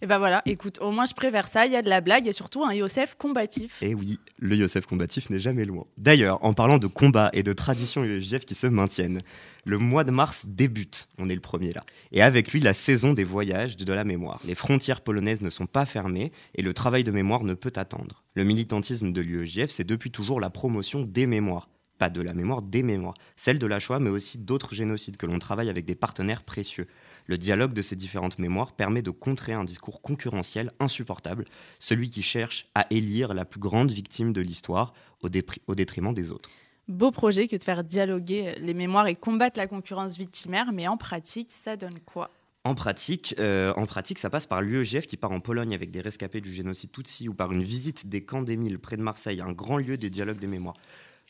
[0.01, 2.29] Et ben voilà, écoute, au moins je préfère ça, il y a de la blague
[2.29, 3.83] et surtout un Youssef combatif.
[3.83, 5.87] Et oui, le Yosef combatif n'est jamais loin.
[5.99, 9.21] D'ailleurs, en parlant de combat et de traditions UEJF qui se maintiennent,
[9.65, 13.13] le mois de mars débute, on est le premier là, et avec lui la saison
[13.13, 14.41] des voyages de la mémoire.
[14.45, 18.23] Les frontières polonaises ne sont pas fermées et le travail de mémoire ne peut attendre.
[18.35, 21.69] Le militantisme de l'UEJF, c'est depuis toujours la promotion des mémoires.
[21.99, 23.15] Pas de la mémoire, des mémoires.
[23.37, 26.87] Celle de la Shoah, mais aussi d'autres génocides que l'on travaille avec des partenaires précieux.
[27.27, 31.45] Le dialogue de ces différentes mémoires permet de contrer un discours concurrentiel insupportable,
[31.81, 36.51] celui qui cherche à élire la plus grande victime de l'histoire au, détriment des autres.
[36.89, 40.97] Beau projet que de faire dialoguer les mémoires et combattre la concurrence victimaire, mais en
[40.97, 42.31] pratique, ça donne quoi?
[42.63, 46.01] En pratique, euh, en pratique, ça passe par l'UEGF qui part en Pologne avec des
[46.01, 49.53] rescapés du génocide Tutsi ou par une visite des camps d'Émile près de Marseille, un
[49.53, 50.77] grand lieu des dialogues des mémoires.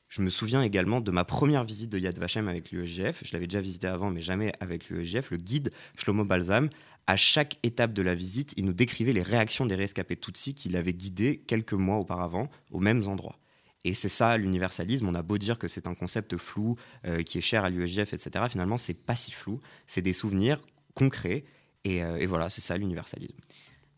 [0.09, 3.23] Je me souviens également de ma première visite de Yad Vashem avec l'UEGF.
[3.25, 5.31] Je l'avais déjà visité avant, mais jamais avec l'UEGF.
[5.31, 6.69] Le guide Shlomo Balsam,
[7.07, 10.77] à chaque étape de la visite, il nous décrivait les réactions des rescapés Tutsi qu'il
[10.77, 13.39] avait guidés quelques mois auparavant aux mêmes endroits.
[13.85, 15.07] Et c'est ça l'universalisme.
[15.09, 18.13] On a beau dire que c'est un concept flou, euh, qui est cher à l'UEGF,
[18.13, 18.47] etc.
[18.49, 19.61] Finalement, c'est pas si flou.
[19.87, 20.61] C'est des souvenirs
[20.95, 21.45] concrets.
[21.85, 23.37] Et, euh, et voilà, c'est ça l'universalisme.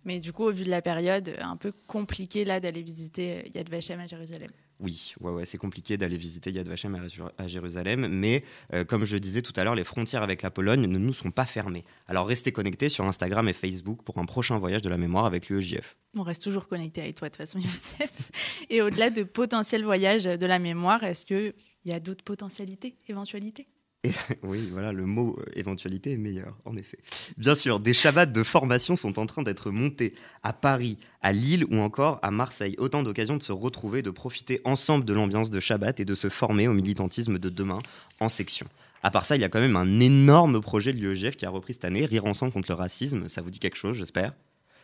[0.05, 3.68] Mais du coup, au vu de la période, un peu compliqué là d'aller visiter Yad
[3.71, 4.51] Vashem à Jérusalem.
[4.81, 8.85] Oui, ouais, ouais, c'est compliqué d'aller visiter Yad Vashem à, Jéru- à Jérusalem, mais euh,
[8.85, 11.47] comme je disais tout à l'heure, les frontières avec la Pologne ne nous sont pas
[11.47, 11.85] fermées.
[12.07, 15.49] Alors restez connectés sur Instagram et Facebook pour un prochain voyage de la mémoire avec
[15.49, 15.97] l'UEJF.
[16.17, 18.31] On reste toujours connecté avec toi de toute façon, Youssef.
[18.71, 22.95] Et au-delà de potentiels voyages de la mémoire, est-ce qu'il Il y a d'autres potentialités,
[23.09, 23.67] éventualités?
[24.43, 26.99] Oui, voilà, le mot euh, éventualité est meilleur, en effet.
[27.37, 31.65] Bien sûr, des Shabbats de formation sont en train d'être montés à Paris, à Lille
[31.71, 32.75] ou encore à Marseille.
[32.79, 36.29] Autant d'occasions de se retrouver, de profiter ensemble de l'ambiance de Shabbat et de se
[36.29, 37.81] former au militantisme de demain
[38.21, 38.67] en section.
[39.03, 41.51] À part ça, il y a quand même un énorme projet de l'UEGF qui a
[41.51, 43.29] repris cette année, Rire ensemble contre le racisme.
[43.29, 44.33] Ça vous dit quelque chose, j'espère?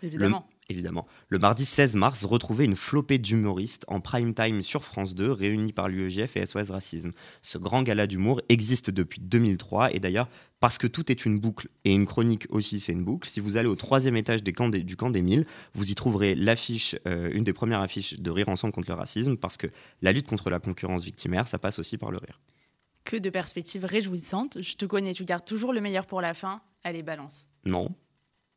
[0.02, 0.46] Évidemment.
[0.68, 1.06] Évidemment.
[1.28, 5.72] Le mardi 16 mars, retrouvez une flopée d'humoristes en prime time sur France 2, réunis
[5.72, 7.10] par l'UEGF et SOS Racisme.
[7.42, 10.28] Ce grand gala d'humour existe depuis 2003 et d'ailleurs,
[10.60, 13.28] parce que tout est une boucle et une chronique aussi, c'est une boucle.
[13.28, 15.94] Si vous allez au troisième étage des camps des- du camp des Milles, vous y
[15.94, 19.66] trouverez l'affiche, euh, une des premières affiches de Rire ensemble contre le racisme, parce que
[20.02, 22.40] la lutte contre la concurrence victimaire, ça passe aussi par le rire.
[23.04, 24.62] Que de perspectives réjouissantes.
[24.62, 26.62] Je te connais, tu gardes toujours le meilleur pour la fin.
[26.84, 27.46] Allez, balance.
[27.66, 27.90] Non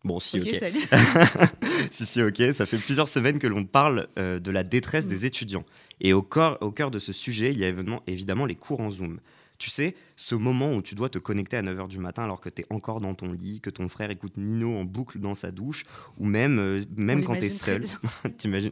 [0.04, 0.48] Bon, si, ok.
[1.92, 2.42] si, si, ok.
[2.54, 5.10] Ça fait plusieurs semaines que l'on parle euh, de la détresse Mm.
[5.10, 5.66] des étudiants.
[6.00, 8.82] Et au cœur, au cœur de ce sujet, il y a évidemment, évidemment les cours
[8.82, 9.20] en Zoom.
[9.58, 12.50] Tu sais, ce moment où tu dois te connecter à 9h du matin alors que
[12.50, 15.50] tu es encore dans ton lit, que ton frère écoute Nino en boucle dans sa
[15.50, 15.84] douche,
[16.20, 17.84] ou même, euh, même On quand tu es seul.
[18.38, 18.72] T'imagines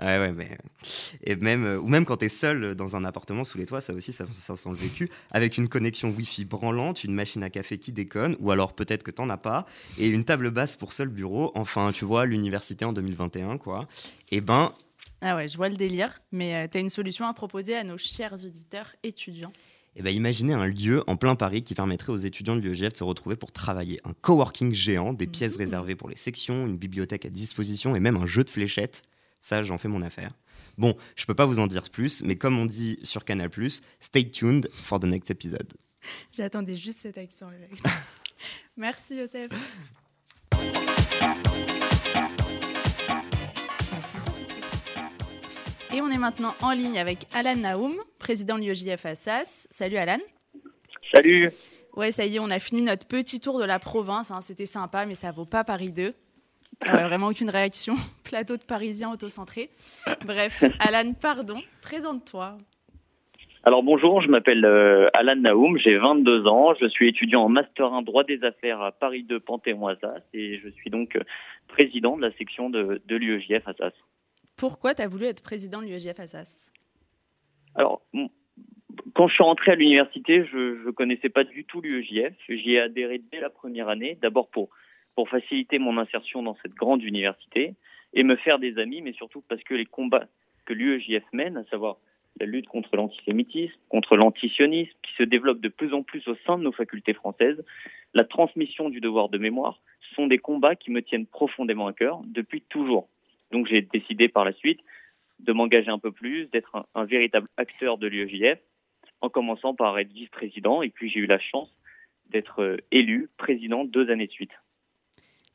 [0.00, 0.56] Ouais, ouais, mais.
[1.24, 3.80] Et même, euh, ou même quand tu es seul dans un appartement sous les toits,
[3.82, 7.50] ça aussi, ça, ça sent le vécu, avec une connexion Wi-Fi branlante, une machine à
[7.50, 9.66] café qui déconne, ou alors peut-être que t'en as pas,
[9.98, 11.52] et une table basse pour seul bureau.
[11.54, 13.86] Enfin, tu vois, l'université en 2021, quoi.
[14.30, 14.72] Et ben,
[15.20, 17.98] Ah ouais, je vois le délire, mais tu as une solution à proposer à nos
[17.98, 19.52] chers auditeurs étudiants.
[19.96, 22.96] eh ben, imaginez un lieu en plein Paris qui permettrait aux étudiants de l'UEGF de
[22.96, 24.00] se retrouver pour travailler.
[24.04, 25.58] Un coworking géant, des pièces Mmh.
[25.58, 29.02] réservées pour les sections, une bibliothèque à disposition et même un jeu de fléchettes.
[29.40, 30.30] Ça, j'en fais mon affaire.
[30.78, 33.50] Bon, je peux pas vous en dire plus, mais comme on dit sur Canal+,
[34.00, 35.72] stay tuned for the next episode.
[36.32, 37.50] J'attendais juste cet accent.
[38.76, 39.50] Merci, Youssef.
[45.92, 49.66] Et on est maintenant en ligne avec Alan Naoum, président de l'UEJF Assas.
[49.70, 50.18] Salut Alan.
[51.12, 51.50] Salut
[51.96, 54.30] Ouais, ça y est, on a fini notre petit tour de la province.
[54.30, 54.40] hein.
[54.40, 56.14] C'était sympa, mais ça vaut pas Paris 2.
[56.88, 57.94] Euh, vraiment aucune réaction.
[58.24, 59.70] Plateau de Parisiens autocentrés.
[60.24, 61.60] Bref, Alan, pardon.
[61.82, 62.56] Présente-toi.
[63.62, 67.92] Alors bonjour, je m'appelle euh, Alan Naoum, j'ai 22 ans, je suis étudiant en Master
[67.92, 71.20] 1 droit des affaires à Paris 2 Panthéon-Assas et je suis donc euh,
[71.68, 73.92] président de la section de, de l'UEJF Assas.
[74.56, 76.72] Pourquoi tu as voulu être président de l'UEJF Assas
[77.74, 78.00] Alors,
[79.14, 82.32] quand je suis rentré à l'université, je ne connaissais pas du tout l'UEJF.
[82.48, 84.70] J'y ai adhéré dès la première année, d'abord pour,
[85.20, 87.74] pour faciliter mon insertion dans cette grande université
[88.14, 90.24] et me faire des amis, mais surtout parce que les combats
[90.64, 91.98] que l'UEJF mène, à savoir
[92.40, 96.56] la lutte contre l'antisémitisme, contre l'antisionisme, qui se développe de plus en plus au sein
[96.56, 97.62] de nos facultés françaises,
[98.14, 99.82] la transmission du devoir de mémoire,
[100.14, 103.06] sont des combats qui me tiennent profondément à cœur depuis toujours.
[103.52, 104.80] Donc j'ai décidé par la suite
[105.38, 108.58] de m'engager un peu plus, d'être un, un véritable acteur de l'UEJF,
[109.20, 111.70] en commençant par être vice-président, et puis j'ai eu la chance
[112.30, 114.52] d'être euh, élu président deux années de suite.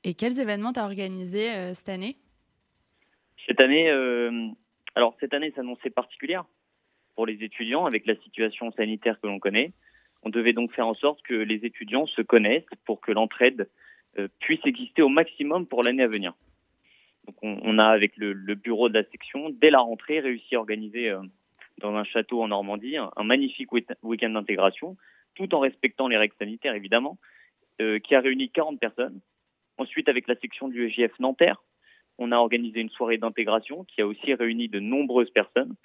[0.07, 2.15] Et quels événements tu as organisés euh, cette année?
[3.47, 4.49] Cette année, euh,
[4.93, 6.45] alors cette année s'annonçait particulière
[7.15, 9.73] pour les étudiants avec la situation sanitaire que l'on connaît.
[10.21, 13.67] On devait donc faire en sorte que les étudiants se connaissent pour que l'entraide
[14.19, 16.35] euh, puisse exister au maximum pour l'année à venir.
[17.25, 21.11] Donc on, a avec le, bureau de la section dès la rentrée réussi à organiser
[21.79, 24.95] dans un château en Normandie un, magnifique week- week-end d'intégration,
[25.33, 27.17] tout en respectant les règles sanitaires évidemment,
[27.79, 29.19] qui a réuni 40 personnes.
[29.77, 31.61] Ensuite avec la section du EJF Nanterre,
[32.17, 35.75] on a organisé une soirée d'intégration qui a aussi réuni de nombreuses personnes.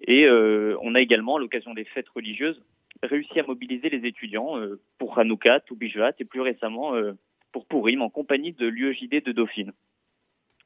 [0.00, 2.62] Et euh, on a également, à l'occasion des fêtes religieuses,
[3.02, 7.12] réussi à mobiliser les étudiants euh, pour Hanouka, Toubijuat et plus récemment euh,
[7.52, 9.72] pour Pourim en compagnie de l'UEJD de Dauphine.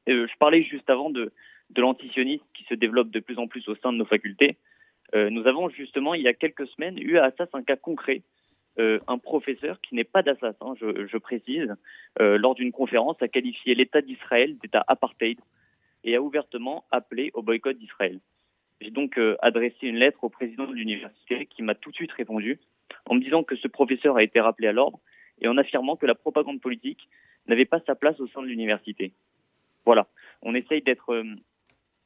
[0.07, 1.33] Je parlais juste avant de,
[1.70, 4.59] de l'antisionisme qui se développe de plus en plus au sein de nos facultés.
[5.14, 8.22] Nous avons justement, il y a quelques semaines, eu à Assas un cas concret.
[8.80, 11.74] Euh, un professeur qui n'est pas d'Assas, hein, je, je précise,
[12.20, 15.38] euh, lors d'une conférence, a qualifié l'État d'Israël d'État apartheid
[16.02, 18.18] et a ouvertement appelé au boycott d'Israël.
[18.80, 22.12] J'ai donc euh, adressé une lettre au président de l'université qui m'a tout de suite
[22.12, 22.58] répondu
[23.06, 24.98] en me disant que ce professeur a été rappelé à l'ordre
[25.40, 27.08] et en affirmant que la propagande politique
[27.46, 29.12] n'avait pas sa place au sein de l'université.
[29.84, 30.08] Voilà,
[30.42, 31.24] on essaye d'être euh,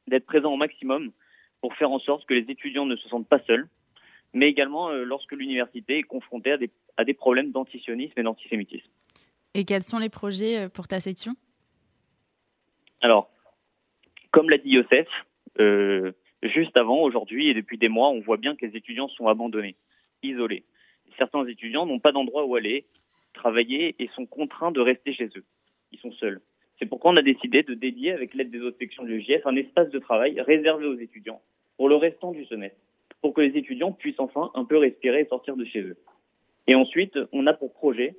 [0.07, 1.13] d'être présent au maximum
[1.61, 3.69] pour faire en sorte que les étudiants ne se sentent pas seuls,
[4.33, 8.89] mais également euh, lorsque l'université est confrontée à des, à des problèmes d'antisionisme et d'antisémitisme.
[9.55, 11.35] Et quels sont les projets euh, pour ta section?
[13.01, 13.31] Alors,
[14.31, 15.09] comme l'a dit Youssef,
[15.61, 16.13] euh,
[16.43, 19.77] juste avant, aujourd'hui et depuis des mois, on voit bien que les étudiants sont abandonnés,
[20.23, 20.65] isolés.
[21.17, 22.87] Certains étudiants n'ont pas d'endroit où aller,
[23.35, 25.45] travailler et sont contraints de rester chez eux.
[25.93, 26.41] Ils sont seuls.
[26.79, 29.57] C'est pourquoi on a décidé de dédier, avec l'aide des autres sections de l'UGF, un
[29.57, 31.43] espace de travail réservé aux étudiants
[31.77, 32.79] pour le restant du semestre.
[33.21, 35.97] Pour que les étudiants puissent enfin un peu respirer et sortir de chez eux.
[36.67, 38.17] Et ensuite, on a pour projet,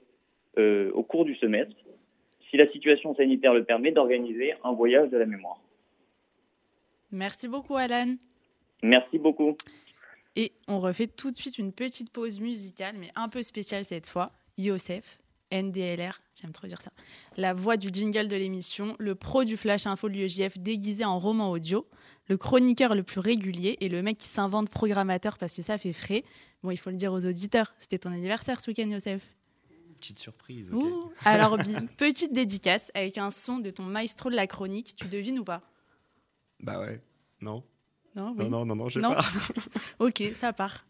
[0.58, 1.76] euh, au cours du semestre,
[2.50, 5.62] si la situation sanitaire le permet, d'organiser un voyage de la mémoire.
[7.12, 8.16] Merci beaucoup, Alan.
[8.84, 9.56] Merci beaucoup.
[10.36, 14.08] Et on refait tout de suite une petite pause musicale, mais un peu spéciale cette
[14.08, 14.32] fois.
[14.58, 15.20] Yosef,
[15.52, 16.92] NDLR, j'aime trop dire ça.
[17.38, 21.18] La voix du jingle de l'émission, le pro du Flash Info de l'UEJF déguisé en
[21.18, 21.86] roman audio,
[22.30, 25.94] le chroniqueur le plus régulier et le mec qui s'invente programmateur parce que ça fait
[25.94, 26.24] frais.
[26.64, 29.24] Bon, il faut le dire aux auditeurs, c'était ton anniversaire ce week-end, Yosef.
[30.00, 30.72] Petite surprise.
[30.74, 30.82] ok.
[30.84, 31.12] Ouh.
[31.26, 34.96] Alors, Bim, petite dédicace avec un son de ton maestro de la chronique.
[34.96, 35.62] Tu devines ou pas?
[36.62, 37.02] Bah ouais.
[37.42, 37.64] Non.
[38.16, 38.50] Non, Non, oui.
[38.50, 39.14] non, non, non, je sais Non.
[39.14, 39.26] pas.
[40.00, 40.86] Ok, ça part.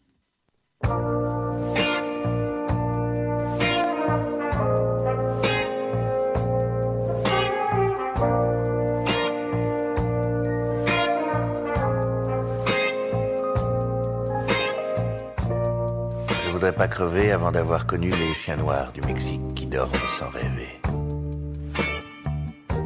[16.60, 20.78] Voudrais pas crever avant d'avoir connu les chiens noirs du Mexique qui dorment sans rêver.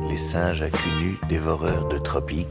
[0.09, 2.47] Les singes à cul nu dévoreurs de tropiques.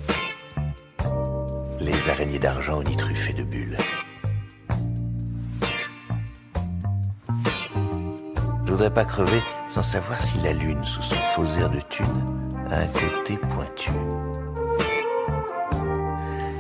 [1.80, 3.78] Les araignées d'argent au nid truffé de bulles.
[8.66, 12.06] Je voudrais pas crever sans savoir si la lune, sous son faux air de thune,
[12.70, 13.92] a un côté pointu.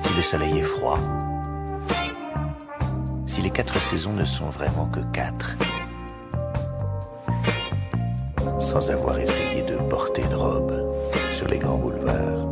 [0.06, 1.00] Si le soleil est froid,
[3.44, 5.58] les quatre saisons ne sont vraiment que quatre.
[8.58, 10.74] Sans avoir essayé de porter une robe
[11.34, 12.48] sur les grands boulevards.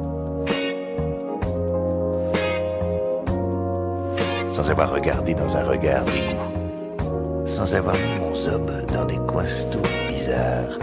[4.51, 7.47] Sans avoir regardé dans un regard d'égout.
[7.47, 9.45] Sans avoir mis mon zob dans des coins
[10.09, 10.77] bizarres.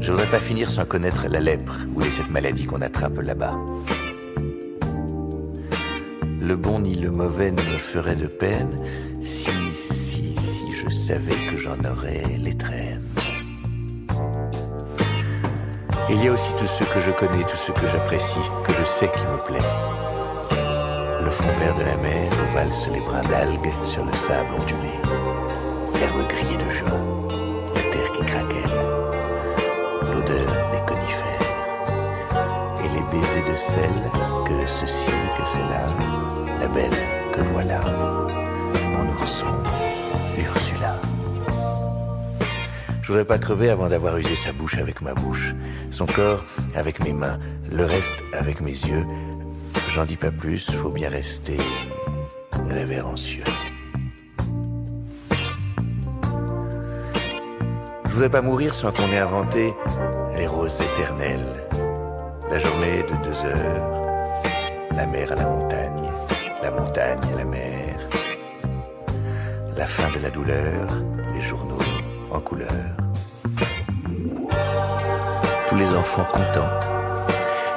[0.00, 3.54] Je voudrais pas finir sans connaître la lèpre ou les sept maladies qu'on attrape là-bas.
[6.46, 8.78] Le bon ni le mauvais ne me ferait de peine
[9.20, 13.02] si, si, si je savais que j'en aurais les traînes.
[16.08, 18.84] Il y a aussi tous ceux que je connais, tous ceux que j'apprécie, que je
[18.84, 19.68] sais qui me plaît.
[21.24, 24.94] Le fond vert de la mer où valsent les brins d'algues sur le sable ondulé.
[25.98, 27.02] L'herbe grillée de juin,
[27.74, 28.76] la terre qui craquelle,
[30.14, 31.50] l'odeur des conifères
[32.84, 34.12] et les baisers de sel
[34.46, 36.25] que ceci, que cela,
[36.68, 36.90] belle
[37.32, 37.80] que voilà,
[38.92, 39.46] mon ourson,
[40.38, 41.00] Ursula.
[43.02, 45.54] Je voudrais pas crever avant d'avoir usé sa bouche avec ma bouche,
[45.90, 47.38] son corps avec mes mains,
[47.70, 49.06] le reste avec mes yeux.
[49.94, 51.58] J'en dis pas plus, faut bien rester
[52.68, 53.44] révérencieux.
[58.06, 59.74] Je voudrais pas mourir sans qu'on ait inventé
[60.36, 61.68] les roses éternelles,
[62.50, 64.42] la journée de deux heures,
[64.92, 66.05] la mer à la montagne,
[66.66, 67.94] la montagne la mer,
[69.76, 70.88] la fin de la douleur,
[71.32, 71.86] les journaux
[72.32, 72.86] en couleur.
[75.68, 76.74] Tous les enfants contents,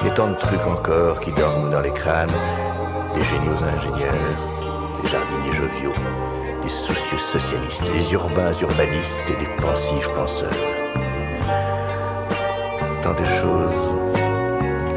[0.03, 2.39] et tant de trucs encore qui dorment dans les crânes,
[3.13, 4.37] des géniaux ingénieurs,
[5.03, 5.99] des jardiniers joviaux,
[6.63, 10.63] des soucieux socialistes, des urbains urbanistes et des pensifs penseurs.
[13.03, 13.83] Tant de choses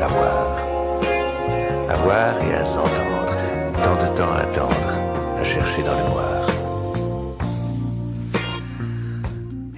[0.00, 0.46] à voir,
[1.90, 3.21] à voir et à s'entendre,
[3.82, 4.88] tant de temps à attendre,
[5.38, 6.48] à chercher dans le noir.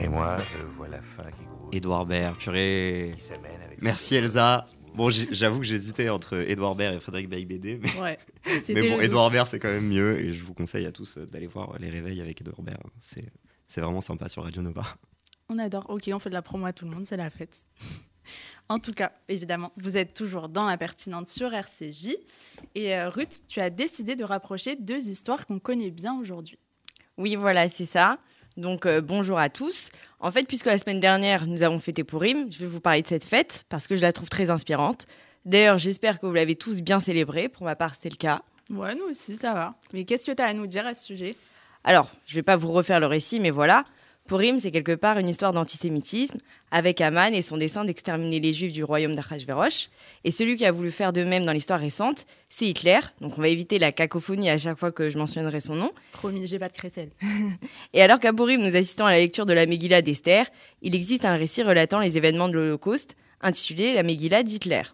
[0.01, 3.15] Et moi, je vois la fin qui grouille, Edouard Baird, purée.
[3.17, 4.67] qui s'amène avec Merci Elsa.
[4.95, 8.19] Bon, j'avoue que j'hésitais entre Edouard Baird et Frédéric Baybédé, mais, Ouais.
[8.69, 9.31] mais bon, Edouard.
[9.31, 11.89] Baird c'est quand même mieux et je vous conseille à tous euh, d'aller voir les
[11.91, 12.83] réveils avec Edouard Baird.
[13.01, 14.85] C'est vraiment sympa sur Radio Nova.
[15.49, 15.85] On adore.
[15.89, 17.67] Ok, on fait de la promo à tout le monde, c'est la fête.
[18.71, 22.17] En tout cas, évidemment, vous êtes toujours dans la pertinente sur RCJ.
[22.75, 26.59] Et euh, Ruth, tu as décidé de rapprocher deux histoires qu'on connaît bien aujourd'hui.
[27.19, 28.19] Oui, voilà, c'est ça.
[28.57, 29.91] Donc euh, bonjour à tous.
[30.19, 33.07] En fait, puisque la semaine dernière, nous avons fêté Purim, je vais vous parler de
[33.07, 35.07] cette fête parce que je la trouve très inspirante.
[35.45, 37.49] D'ailleurs, j'espère que vous l'avez tous bien célébrée.
[37.49, 38.43] Pour ma part, c'était le cas.
[38.71, 39.75] Ouais, nous aussi, ça va.
[39.93, 41.37] Mais qu'est-ce que tu as à nous dire à ce sujet?
[41.83, 43.85] Alors, je vais pas vous refaire le récit, mais voilà.
[44.27, 46.39] Purim, c'est quelque part une histoire d'antisémitisme,
[46.71, 49.91] avec Aman et son dessein d'exterminer les juifs du royaume d'Achashverosh.
[50.25, 53.01] Et celui qui a voulu faire de même dans l'histoire récente, c'est Hitler.
[53.21, 55.93] Donc on va éviter la cacophonie à chaque fois que je mentionnerai son nom.
[56.13, 57.11] Promis, j'ai pas de crécelle.
[57.93, 60.47] Et alors qu'à Purim, nous assistons à la lecture de la Megillah d'Esther,
[60.81, 64.85] il existe un récit relatant les événements de l'Holocauste, intitulé la Megillah d'Hitler.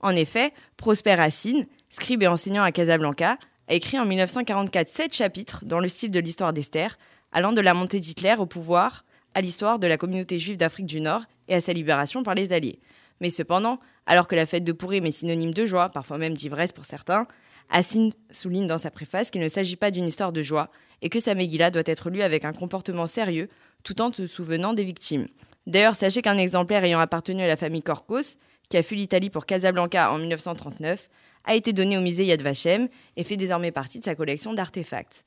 [0.00, 3.38] En effet, Prosper Racine, scribe et enseignant à Casablanca,
[3.68, 6.98] a écrit en 1944 sept chapitres dans le style de l'histoire d'Esther,
[7.32, 9.04] allant de la montée d'Hitler au pouvoir
[9.34, 12.52] à l'histoire de la communauté juive d'Afrique du Nord et à sa libération par les
[12.52, 12.80] Alliés.
[13.20, 16.72] Mais cependant, alors que la fête de Purim est synonyme de joie, parfois même d'ivresse
[16.72, 17.26] pour certains,
[17.70, 20.70] Hassin souligne dans sa préface qu'il ne s'agit pas d'une histoire de joie
[21.02, 23.48] et que sa Megillah doit être lue avec un comportement sérieux
[23.84, 25.28] tout en se souvenant des victimes.
[25.66, 28.36] D'ailleurs, sachez qu'un exemplaire ayant appartenu à la famille Korkos,
[28.68, 31.08] qui a fui l'Italie pour Casablanca en 1939,
[31.44, 35.24] a été donné au musée Yad Vashem et fait désormais partie de sa collection d'artefacts.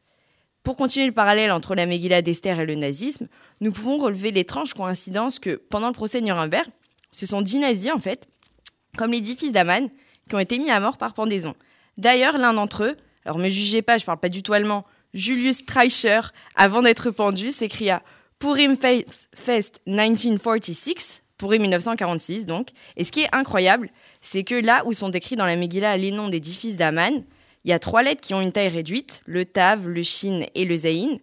[0.63, 3.27] Pour continuer le parallèle entre la Megillah d'Esther et le nazisme,
[3.59, 6.67] nous pouvons relever l'étrange coïncidence que, pendant le procès de Nuremberg,
[7.11, 8.27] ce sont dix nazis, en fait,
[8.97, 9.89] comme les dix fils d'Aman,
[10.29, 11.53] qui ont été mis à mort par pendaison.
[11.97, 15.57] D'ailleurs, l'un d'entre eux, alors me jugez pas, je parle pas du tout allemand, Julius
[15.57, 16.21] Streicher,
[16.55, 18.01] avant d'être pendu, s'écria
[18.39, 19.05] Purim Fe-
[19.35, 22.69] Fest 1946, Purim 1946 donc.
[22.97, 23.89] Et ce qui est incroyable,
[24.21, 27.23] c'est que là où sont décrits dans la Megillah les noms des dix fils d'Aman,
[27.65, 30.65] il y a trois lettres qui ont une taille réduite, le Tav, le Shin et
[30.65, 31.17] le Zayin.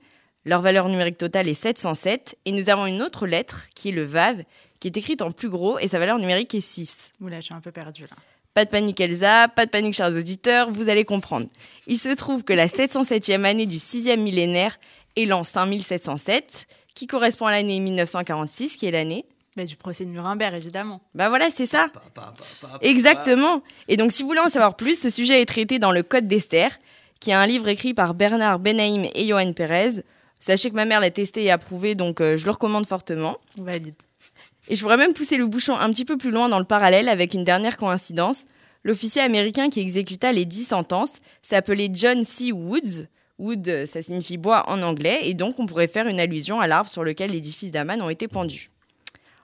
[0.47, 2.39] Leur valeur numérique totale est 707.
[2.47, 4.43] Et nous avons une autre lettre, qui est le Vav,
[4.81, 7.13] qui est écrite en plus gros et sa valeur numérique est 6.
[7.21, 8.17] Oula, je suis un peu perdue là.
[8.55, 11.47] Pas de panique Elsa, pas de panique chers auditeurs, vous allez comprendre.
[11.87, 14.81] Il se trouve que la 707e année du 6e millénaire
[15.17, 19.25] est l'an 5707, qui correspond à l'année 1946, qui est l'année.
[19.57, 21.01] Bah, du procès de Nuremberg, évidemment.
[21.15, 21.91] Bah voilà, c'est ça.
[22.83, 23.63] Exactement.
[23.89, 26.29] Et donc, si vous voulez en savoir plus, ce sujet est traité dans le Code
[26.29, 26.79] d'Esther,
[27.19, 30.03] qui est un livre écrit par Bernard Benaïm et Johan Pérez.
[30.39, 33.39] Sachez que ma mère l'a testé et approuvé, donc euh, je le recommande fortement.
[33.57, 33.95] Valide.
[34.69, 37.09] Et je pourrais même pousser le bouchon un petit peu plus loin dans le parallèle
[37.09, 38.47] avec une dernière coïncidence.
[38.85, 42.53] L'officier américain qui exécuta les dix sentences s'appelait John C.
[42.53, 43.07] Woods.
[43.39, 46.91] Wood, ça signifie bois en anglais, et donc on pourrait faire une allusion à l'arbre
[46.91, 48.71] sur lequel les dix fils d'Aman ont été pendus.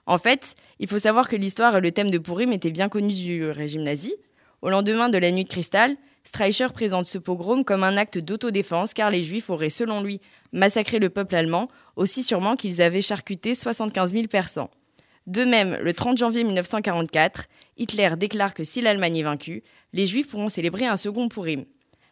[0.07, 3.13] En fait, il faut savoir que l'histoire et le thème de Purim étaient bien connus
[3.13, 4.15] du régime nazi.
[4.61, 8.93] Au lendemain de la nuit de cristal, Streicher présente ce pogrom comme un acte d'autodéfense
[8.93, 10.21] car les juifs auraient, selon lui,
[10.53, 14.69] massacré le peuple allemand, aussi sûrement qu'ils avaient charcuté 75 000 persans.
[15.25, 20.29] De même, le 30 janvier 1944, Hitler déclare que si l'Allemagne est vaincue, les juifs
[20.29, 21.65] pourront célébrer un second Purim.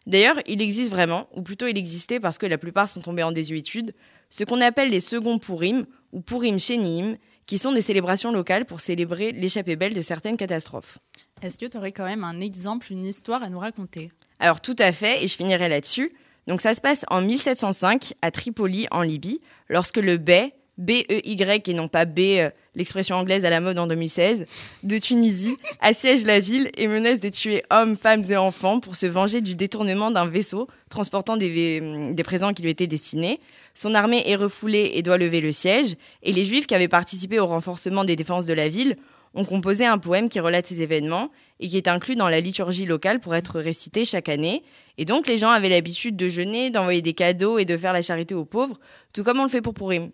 [0.06, 3.32] D'ailleurs, il existe vraiment, ou plutôt il existait parce que la plupart sont tombés en
[3.32, 3.94] désuétude,
[4.28, 7.16] ce qu'on appelle les seconds Purim, ou Purim Shenim,
[7.46, 10.98] qui sont des célébrations locales pour célébrer l'échappée belle de certaines catastrophes.
[11.42, 14.10] Est-ce que tu aurais quand même un exemple, une histoire à nous raconter?
[14.38, 16.12] Alors tout à fait, et je finirai là-dessus.
[16.46, 21.74] Donc ça se passe en 1705 à Tripoli, en Libye, lorsque le Bey, B-E-Y et
[21.74, 24.44] non pas B, euh, l'expression anglaise à la mode en 2016,
[24.82, 29.06] de Tunisie, assiège la ville et menace de tuer hommes, femmes et enfants pour se
[29.06, 33.40] venger du détournement d'un vaisseau transportant des, des présents qui lui étaient destinés.
[33.76, 37.38] Son armée est refoulée et doit lever le siège, et les Juifs qui avaient participé
[37.38, 38.96] au renforcement des défenses de la ville
[39.34, 42.86] ont composé un poème qui relate ces événements et qui est inclus dans la liturgie
[42.86, 44.62] locale pour être récité chaque année.
[44.96, 48.00] Et donc les gens avaient l'habitude de jeûner, d'envoyer des cadeaux et de faire la
[48.00, 48.80] charité aux pauvres,
[49.12, 50.10] tout comme on le fait pour Purim.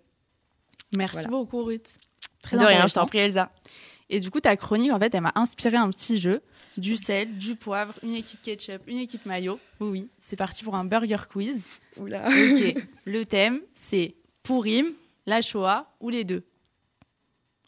[0.97, 1.29] Merci Voilà.
[1.29, 2.01] beaucoup, Ruth.
[2.43, 3.53] Très de rien, je t'en prie Elsa.
[4.11, 6.43] Et du coup, ta chronique, en fait, elle m'a inspiré un petit jeu.
[6.77, 9.61] Du sel, du poivre, une équipe ketchup, une équipe mayo.
[9.79, 11.69] Oui, oui, c'est parti pour un burger quiz.
[11.97, 12.27] Oula.
[12.29, 12.75] Ok,
[13.05, 14.93] le thème, c'est Pourim,
[15.27, 16.43] la Shoah ou les deux.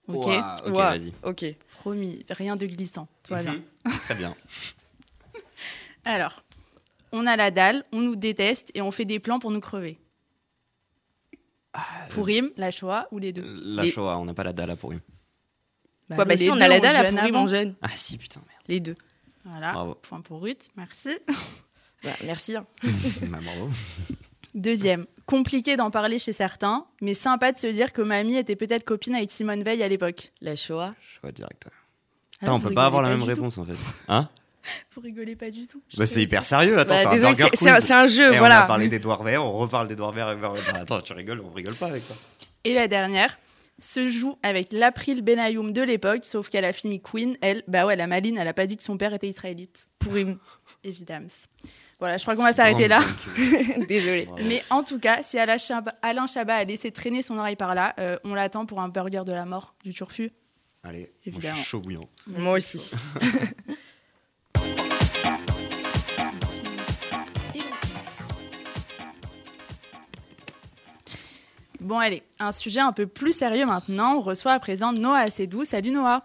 [0.06, 0.26] Ok,
[0.66, 1.12] ok, vas-y.
[1.22, 1.44] Ok.
[1.72, 3.08] promis, rien de glissant.
[3.22, 3.62] Toi, Mhm.
[4.04, 4.34] Très bien.
[6.04, 6.42] Alors,
[7.12, 9.98] on a la dalle, on nous déteste et on fait des plans pour nous crever.
[12.10, 13.42] Pourim, la Shoah ou les deux?
[13.62, 14.98] La Les- Shoah, on n'a pas la dalle à pourri.
[16.14, 17.40] Quoi, bah si, on a la dalle à avant.
[17.44, 17.74] en jeûne.
[17.82, 18.94] Ah si, putain, Les deux.
[19.44, 19.94] Voilà, Bravo.
[19.96, 21.10] point pour Ruth, merci.
[22.04, 22.56] Bah, merci.
[22.56, 22.66] hein.
[23.22, 23.70] Bah, bravo.
[24.54, 28.84] Deuxième, compliqué d'en parler chez certains, mais sympa de se dire que mamie était peut-être
[28.84, 30.30] copine avec Simone Veil à l'époque.
[30.40, 30.94] La Shoah.
[31.00, 31.66] Shoah direct.
[32.40, 33.74] Ah, on peut pas avoir la même réponse en fait.
[34.08, 34.28] Hein.
[34.94, 35.82] Vous rigolez pas du tout.
[35.98, 36.78] Bah c'est hyper sérieux.
[36.78, 38.60] Attends, Bah, c'est un burger c'est- jeu, Et voilà.
[38.60, 40.12] On a parlé d'Edouard Baird, on reparle d'Edouard.
[40.12, 42.14] Bah, Attends, tu rigoles, on rigole pas avec ça.
[42.64, 43.38] Et la dernière
[43.80, 47.36] se joue avec l'April Benayoum de l'époque, sauf qu'elle a fini Queen.
[47.42, 49.88] Elle, bah ouais, la maline, elle a pas dit que son père était israélite.
[49.98, 50.38] Purim.
[50.84, 51.26] Évidemment.
[52.04, 53.00] Voilà, je crois qu'on va s'arrêter là.
[53.88, 54.26] Désolé.
[54.26, 54.42] Bravo.
[54.46, 58.18] Mais en tout cas, si Alain Chabat, a laissé traîner son oreille par là, euh,
[58.24, 60.30] on l'attend pour un burger de la mort du turfu.
[60.82, 61.54] Allez, moi, je Évidemment.
[61.54, 62.04] suis chaud bouillant.
[62.26, 62.90] Moi aussi.
[71.80, 74.16] Bon, allez, un sujet un peu plus sérieux maintenant.
[74.16, 75.64] On reçoit à présent Noah Assedou.
[75.64, 76.22] Salut Noah.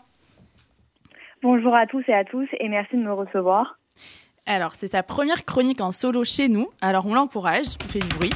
[1.42, 3.79] Bonjour à tous et à tous et merci de me recevoir.
[4.52, 6.70] Alors, c'est sa première chronique en solo chez nous.
[6.82, 8.32] Alors, on l'encourage, on fait du bruit.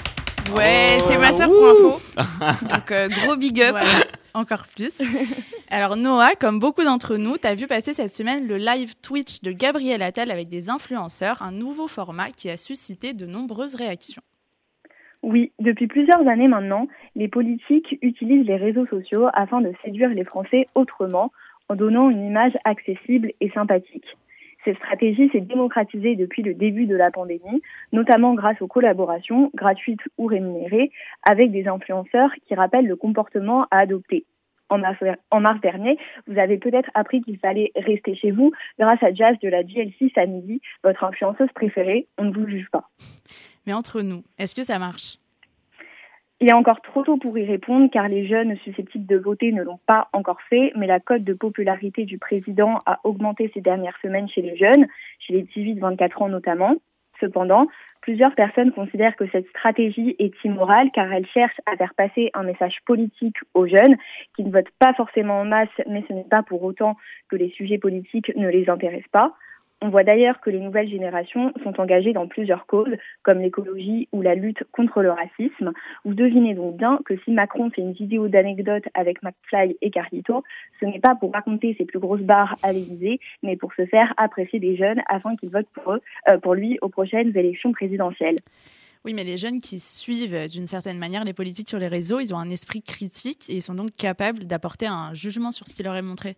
[0.55, 2.66] Ouais, Oh, c'est ma soeur pour info.
[2.72, 3.72] Donc, euh, gros big up.
[3.72, 3.88] Voilà,
[4.36, 5.01] encore plus.
[5.72, 9.51] Alors, Noah, comme beaucoup d'entre nous, t'as vu passer cette semaine le live Twitch de
[9.51, 14.22] Gabriel Attal avec des influenceurs, un nouveau format qui a suscité de nombreuses réactions.
[15.24, 20.26] Oui, depuis plusieurs années maintenant, les politiques utilisent les réseaux sociaux afin de séduire les
[20.26, 21.32] Français autrement,
[21.70, 24.05] en donnant une image accessible et sympathique.
[24.66, 27.61] Cette stratégie s'est démocratisée depuis le début de la pandémie,
[27.91, 30.91] notamment grâce aux collaborations, gratuites ou rémunérées,
[31.24, 34.26] avec des influenceurs qui rappellent le comportement à adopter.
[34.70, 34.80] En
[35.39, 35.97] mars, dernier,
[36.28, 40.11] vous avez peut-être appris qu'il fallait rester chez vous grâce à Jazz de la GLC
[40.16, 42.07] Samedi, votre influenceuse préférée.
[42.18, 42.89] On ne vous juge pas.
[43.68, 45.18] Mais entre nous, est-ce que ça marche?
[46.43, 49.63] Il est encore trop tôt pour y répondre car les jeunes susceptibles de voter ne
[49.63, 53.97] l'ont pas encore fait, mais la cote de popularité du président a augmenté ces dernières
[54.01, 54.87] semaines chez les jeunes,
[55.19, 56.75] chez les 18-24 ans notamment.
[57.21, 57.67] Cependant,
[58.01, 62.43] plusieurs personnes considèrent que cette stratégie est immorale car elle cherche à faire passer un
[62.43, 63.95] message politique aux jeunes
[64.35, 66.97] qui ne votent pas forcément en masse, mais ce n'est pas pour autant
[67.29, 69.33] que les sujets politiques ne les intéressent pas.
[69.86, 74.21] On voit d'ailleurs que les nouvelles générations sont engagées dans plusieurs causes, comme l'écologie ou
[74.21, 75.73] la lutte contre le racisme.
[76.05, 80.41] Vous devinez donc bien que si Macron fait une vidéo d'anecdotes avec McFly et Carlito,
[80.79, 84.13] ce n'est pas pour raconter ses plus grosses barres à l'Élysée, mais pour se faire
[84.15, 88.38] apprécier des jeunes afin qu'ils votent pour, eux, euh, pour lui aux prochaines élections présidentielles.
[89.03, 92.34] Oui, mais les jeunes qui suivent d'une certaine manière les politiques sur les réseaux, ils
[92.34, 95.84] ont un esprit critique et ils sont donc capables d'apporter un jugement sur ce qui
[95.84, 96.38] leur est montré.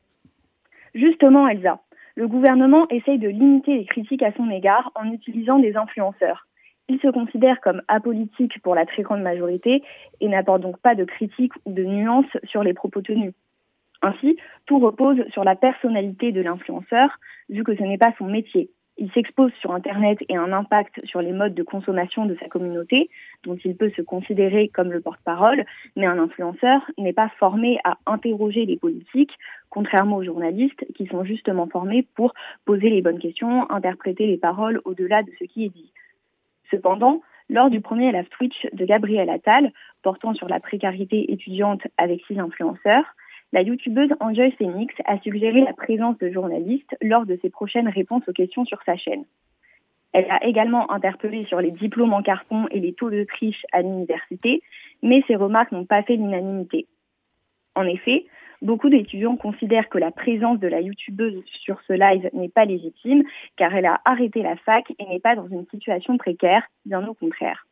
[0.96, 1.80] Justement, Elsa,
[2.16, 6.48] le gouvernement essaye de limiter les critiques à son égard en utilisant des influenceurs.
[6.88, 9.84] Il se considère comme apolitique pour la très grande majorité
[10.22, 13.34] et n'apporte donc pas de critiques ou de nuances sur les propos tenus.
[14.02, 17.10] Ainsi, tout repose sur la personnalité de l'influenceur,
[17.50, 18.70] vu que ce n'est pas son métier.
[18.98, 22.48] Il s'expose sur Internet et a un impact sur les modes de consommation de sa
[22.48, 23.10] communauté,
[23.44, 25.66] dont il peut se considérer comme le porte-parole,
[25.98, 29.38] mais un influenceur n'est pas formé à interroger les politiques,
[29.70, 32.34] contrairement aux journalistes qui sont justement formés pour
[32.64, 35.92] poser les bonnes questions, interpréter les paroles au-delà de ce qui est dit.
[36.72, 39.72] Cependant, lors du premier live Twitch de Gabriel Attal,
[40.04, 43.06] portant sur la précarité étudiante avec six influenceurs,
[43.56, 48.28] la youtubeuse Enjoy Phoenix a suggéré la présence de journalistes lors de ses prochaines réponses
[48.28, 49.24] aux questions sur sa chaîne.
[50.12, 53.82] Elle a également interpellé sur les diplômes en carton et les taux de triche à
[53.82, 54.62] l'université,
[55.02, 56.86] mais ses remarques n'ont pas fait l'unanimité.
[57.76, 58.26] En effet,
[58.62, 63.24] beaucoup d'étudiants considèrent que la présence de la youtubeuse sur ce live n'est pas légitime
[63.56, 67.14] car elle a arrêté la fac et n'est pas dans une situation précaire, bien au
[67.14, 67.66] contraire.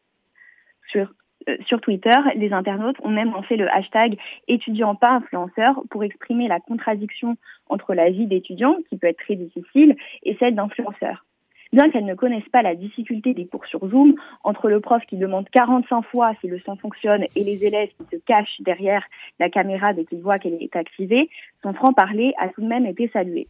[1.48, 4.18] Euh, sur Twitter, les internautes ont même lancé le hashtag
[4.48, 7.38] étudiant pas influenceur pour exprimer la contradiction
[7.70, 11.26] entre la vie d'étudiant, qui peut être très difficile, et celle d'influenceur.
[11.72, 14.14] Bien qu'elles ne connaissent pas la difficulté des cours sur Zoom,
[14.44, 18.16] entre le prof qui demande 45 fois si le son fonctionne et les élèves qui
[18.16, 19.04] se cachent derrière
[19.40, 21.30] la caméra dès qu'ils voient qu'elle est activée,
[21.64, 23.48] son franc-parler a tout de même été salué.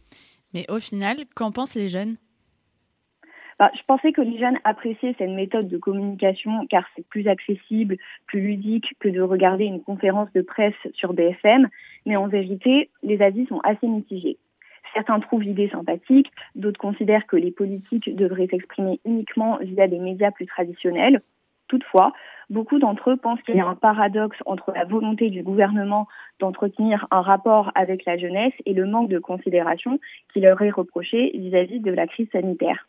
[0.54, 2.16] Mais au final, qu'en pensent les jeunes?
[3.58, 7.96] Bah, je pensais que les jeunes appréciaient cette méthode de communication car c'est plus accessible,
[8.26, 11.68] plus ludique que de regarder une conférence de presse sur BFM,
[12.06, 14.38] mais en vérité, les avis sont assez mitigés.
[14.92, 20.30] Certains trouvent l'idée sympathique, d'autres considèrent que les politiques devraient s'exprimer uniquement via des médias
[20.30, 21.20] plus traditionnels.
[21.66, 22.12] Toutefois,
[22.50, 26.06] beaucoup d'entre eux pensent qu'il y a un paradoxe entre la volonté du gouvernement
[26.38, 29.98] d'entretenir un rapport avec la jeunesse et le manque de considération
[30.32, 32.86] qui leur est reproché vis-à-vis de la crise sanitaire.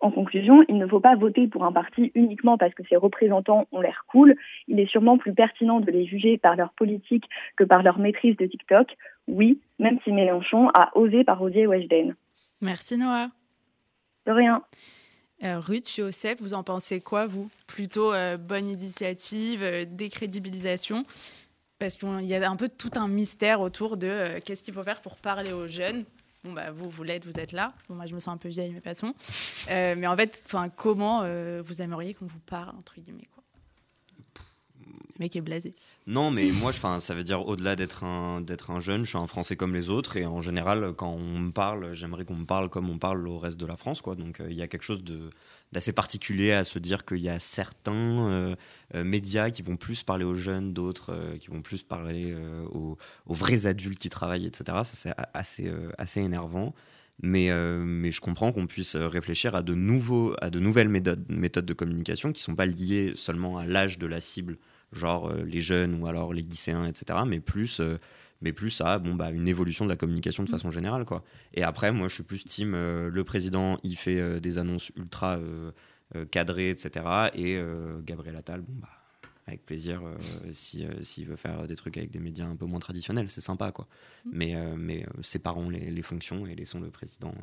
[0.00, 3.66] En conclusion, il ne faut pas voter pour un parti uniquement parce que ses représentants
[3.72, 4.36] ont l'air cool.
[4.68, 7.24] Il est sûrement plus pertinent de les juger par leur politique
[7.56, 8.96] que par leur maîtrise de TikTok.
[9.28, 12.14] Oui, même si Mélenchon a osé parodier Weshden.
[12.60, 13.28] Merci Noah.
[14.26, 14.62] De rien.
[15.42, 17.50] Euh, Ruth, Joseph, vous en pensez quoi, vous?
[17.66, 21.04] Plutôt euh, bonne initiative, euh, décrédibilisation?
[21.78, 24.84] Parce qu'il y a un peu tout un mystère autour de euh, qu'est-ce qu'il faut
[24.84, 26.04] faire pour parler aux jeunes?
[26.44, 27.72] Bon, bah, vous, vous l'êtes, vous êtes là.
[27.88, 29.14] Bon, moi, je me sens un peu vieille, mais passons.
[29.70, 30.44] Euh, mais en fait,
[30.76, 33.43] comment euh, vous aimeriez qu'on vous parle, entre guillemets, quoi?
[35.20, 35.74] Est blasé.
[36.08, 39.28] Non, mais moi, ça veut dire au-delà d'être un, d'être un jeune, je suis un
[39.28, 42.68] Français comme les autres, et en général, quand on me parle, j'aimerais qu'on me parle
[42.68, 44.16] comme on parle au reste de la France, quoi.
[44.16, 45.30] Donc, euh, il y a quelque chose de,
[45.72, 48.56] d'assez particulier à se dire qu'il y a certains euh,
[48.96, 52.34] euh, médias qui vont plus parler aux jeunes, d'autres qui vont plus parler
[52.72, 52.96] aux,
[53.26, 54.64] vrais adultes qui travaillent, etc.
[54.82, 56.74] Ça, c'est assez, assez énervant.
[57.22, 57.50] Mais,
[57.80, 61.72] mais je comprends qu'on puisse réfléchir à de, nouveaux, à de nouvelles méthodes, méthodes de
[61.72, 64.58] communication qui ne sont pas liées seulement à l'âge de la cible,
[64.94, 67.98] genre euh, les jeunes ou alors les lycéens, etc., mais plus, euh,
[68.40, 71.04] mais plus à bon, bah, une évolution de la communication de façon générale.
[71.04, 71.24] Quoi.
[71.54, 75.38] Et après, moi, je suis plus team, euh, le président, il fait des annonces ultra
[76.30, 77.60] cadrées, etc., et
[78.04, 78.88] Gabriel Attal, bon, bah,
[79.46, 80.16] avec plaisir, euh,
[80.52, 83.42] si, euh, s'il veut faire des trucs avec des médias un peu moins traditionnels, c'est
[83.42, 83.86] sympa, quoi.
[84.32, 87.34] Mais, euh, mais séparons les, les fonctions et laissons le président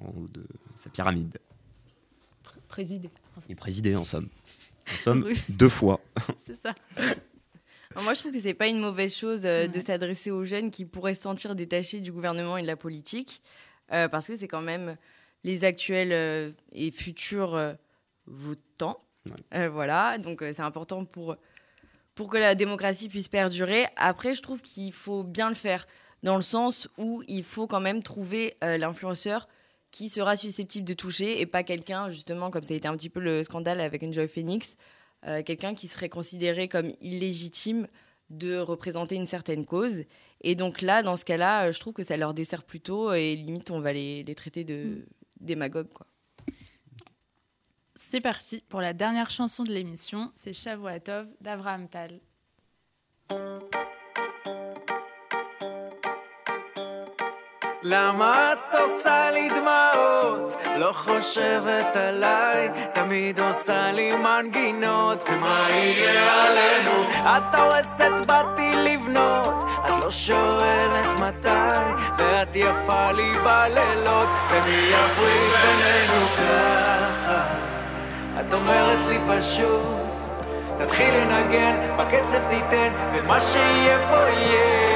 [0.00, 1.38] en haut de sa pyramide.
[3.56, 4.22] Présider, en somme.
[4.24, 4.28] En somme,
[5.24, 5.40] Oui.
[5.48, 6.00] deux fois.
[6.38, 6.74] C'est ça.
[6.96, 10.70] Alors Moi, je trouve que c'est pas une mauvaise chose euh, de s'adresser aux jeunes
[10.70, 13.40] qui pourraient se sentir détachés du gouvernement et de la politique,
[13.92, 14.96] euh, parce que c'est quand même
[15.44, 17.72] les actuels euh, et futurs euh,
[18.26, 19.00] votants.
[19.54, 21.36] Euh, voilà, donc euh, c'est important pour,
[22.14, 23.86] pour que la démocratie puisse perdurer.
[23.96, 25.86] Après, je trouve qu'il faut bien le faire,
[26.24, 29.48] dans le sens où il faut quand même trouver euh, l'influenceur
[29.94, 33.08] qui sera susceptible de toucher et pas quelqu'un, justement, comme ça a été un petit
[33.08, 34.76] peu le scandale avec Enjoy Phoenix,
[35.24, 37.86] euh, quelqu'un qui serait considéré comme illégitime
[38.28, 40.02] de représenter une certaine cause.
[40.40, 43.36] Et donc là, dans ce cas-là, euh, je trouve que ça leur dessert plutôt et
[43.36, 45.06] limite, on va les, les traiter de
[45.38, 45.92] démagogues.
[45.92, 46.08] Quoi.
[47.94, 52.18] C'est parti pour la dernière chanson de l'émission, c'est Shavuatov d'Avraham Tal.
[57.86, 60.56] למה את עושה לי דמעות?
[60.76, 67.02] לא חושבת עליי, תמיד עושה לי מנגינות, ומה יהיה עלינו?
[67.24, 71.80] את הורסת באתי לבנות, את לא שואלת מתי,
[72.18, 77.44] ואת יפה לי בלילות, ומי יפריד בינינו ככה?
[78.40, 80.30] את אומרת לי פשוט,
[80.78, 84.93] תתחיל לנגן, בקצב תיתן, ומה שיהיה פה יהיה.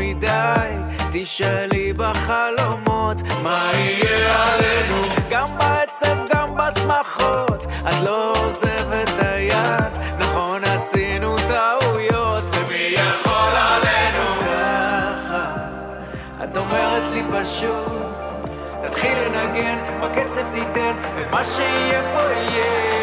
[0.00, 0.70] מדי.
[1.12, 4.96] תשאלי בחלומות, מה יהיה עלינו?
[5.30, 7.66] גם בעצב, גם בשמחות.
[7.88, 14.40] את לא עוזבת היד, נכון עשינו טעויות, ומי יכול עלינו?
[14.40, 15.54] ככה,
[16.44, 18.20] את אומרת לי פשוט,
[18.86, 22.99] תתחיל לנגן, בקצב תיתן, ומה שיהיה פה יהיה.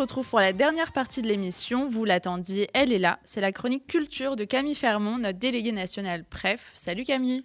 [0.00, 1.86] Retrouve pour la dernière partie de l'émission.
[1.86, 3.18] Vous l'attendiez, elle est là.
[3.24, 6.70] C'est la chronique culture de Camille Fermont, notre déléguée nationale PREF.
[6.74, 7.42] Salut Camille.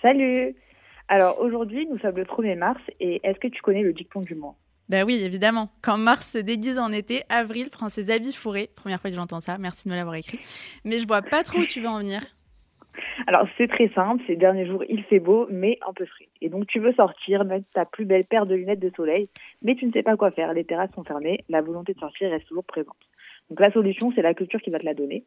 [0.00, 0.54] Salut
[1.08, 4.36] Alors aujourd'hui, nous sommes le 1er mars et est-ce que tu connais le dicton du
[4.36, 4.54] mois
[4.88, 5.68] Ben oui, évidemment.
[5.82, 8.70] Quand Mars se déguise en été, Avril prend ses habits fourrés.
[8.76, 10.38] Première fois que j'entends ça, merci de me l'avoir écrit.
[10.84, 12.20] Mais je vois pas trop où tu veux en venir.
[13.26, 16.28] Alors c'est très simple, ces derniers jours il fait beau mais un peu frais.
[16.40, 19.28] Et donc tu veux sortir, mettre ta plus belle paire de lunettes de soleil,
[19.62, 22.30] mais tu ne sais pas quoi faire, les terrasses sont fermées, la volonté de sortir
[22.30, 22.96] reste toujours présente.
[23.50, 25.24] Donc la solution c'est la culture qui va te la donner.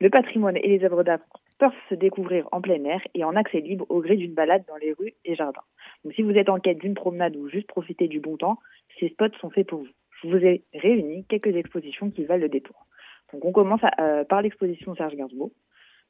[0.00, 1.20] Le patrimoine et les œuvres d'art
[1.58, 4.76] peuvent se découvrir en plein air et en accès libre au gré d'une balade dans
[4.76, 5.62] les rues et jardins.
[6.04, 8.58] Donc si vous êtes en quête d'une promenade ou juste profiter du bon temps,
[9.00, 9.88] ces spots sont faits pour vous.
[10.22, 12.86] Je vous ai réuni quelques expositions qui valent le détour.
[13.32, 15.50] Donc on commence euh, par l'exposition Serge Gainsbourg.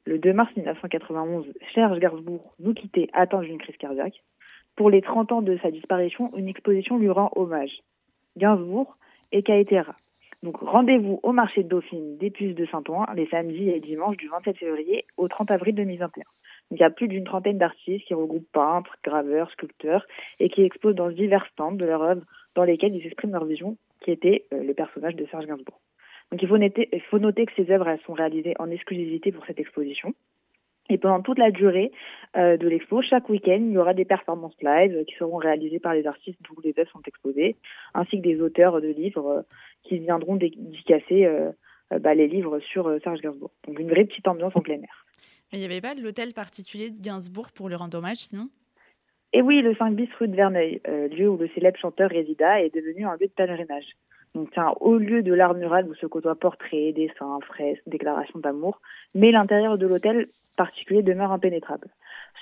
[0.07, 4.15] Le 2 mars 1991, Serge Gainsbourg nous quittait atteint d'une crise cardiaque.
[4.77, 7.81] Pour les 30 ans de sa disparition, une exposition lui rend hommage.
[8.37, 8.95] Gainsbourg
[9.33, 9.97] et Caetera.
[10.43, 14.29] Donc rendez-vous au marché de Dauphine des Puces de Saint-Ouen les samedis et dimanches du
[14.29, 16.23] 27 février au 30 avril 2021.
[16.69, 20.05] Donc, il y a plus d'une trentaine d'artistes qui regroupent peintres, graveurs, sculpteurs
[20.39, 22.23] et qui exposent dans divers stands de leurs œuvres
[22.55, 25.81] dans lesquels ils expriment leur vision qui était euh, le personnage de Serge Gainsbourg.
[26.31, 29.31] Donc il faut noter, il faut noter que ces œuvres elles sont réalisées en exclusivité
[29.31, 30.13] pour cette exposition.
[30.89, 31.91] Et pendant toute la durée
[32.37, 35.79] euh, de l'expo, chaque week-end, il y aura des performances live euh, qui seront réalisées
[35.79, 37.57] par les artistes d'où les œuvres sont exposées,
[37.93, 39.41] ainsi que des auteurs de livres euh,
[39.83, 41.29] qui viendront dédicacer
[42.01, 43.51] bah, les livres sur Serge Gainsbourg.
[43.65, 45.05] Donc une vraie petite ambiance en plein air.
[45.51, 48.49] Mais il n'y avait pas de l'hôtel particulier de Gainsbourg pour lui rendre hommage, sinon?
[49.31, 52.73] Et oui, le 5 bis rue de Verneuil, lieu où le célèbre chanteur résida, est
[52.73, 53.95] devenu un lieu de pèlerinage.
[54.37, 58.79] Donc un haut lieu de l'art mural où se côtoient portraits, dessins, fresques, déclarations d'amour,
[59.15, 61.87] mais l'intérieur de l'hôtel particulier demeure impénétrable.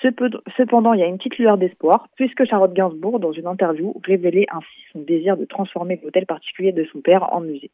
[0.02, 3.96] Cepe- Cependant, il y a une petite lueur d'espoir, puisque Charlotte Gainsbourg, dans une interview,
[4.04, 7.72] révélait ainsi son désir de transformer l'hôtel particulier de son père en musée.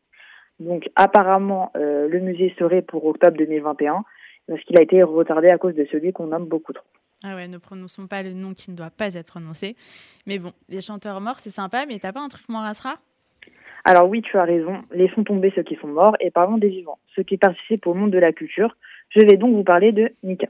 [0.60, 4.04] Donc apparemment, euh, le musée serait pour octobre 2021,
[4.48, 6.86] parce qu'il a été retardé à cause de celui qu'on nomme beaucoup trop.
[7.24, 9.76] Ah ouais, ne prononçons pas le nom qui ne doit pas être prononcé.
[10.28, 12.96] Mais bon, les chanteurs morts, c'est sympa, mais t'as pas un truc moins rassera
[13.84, 17.00] Alors oui, tu as raison, laissons tomber ceux qui sont morts et parlons des vivants,
[17.16, 18.76] ceux qui participent au monde de la culture.
[19.10, 20.48] Je vais donc vous parler de Mika.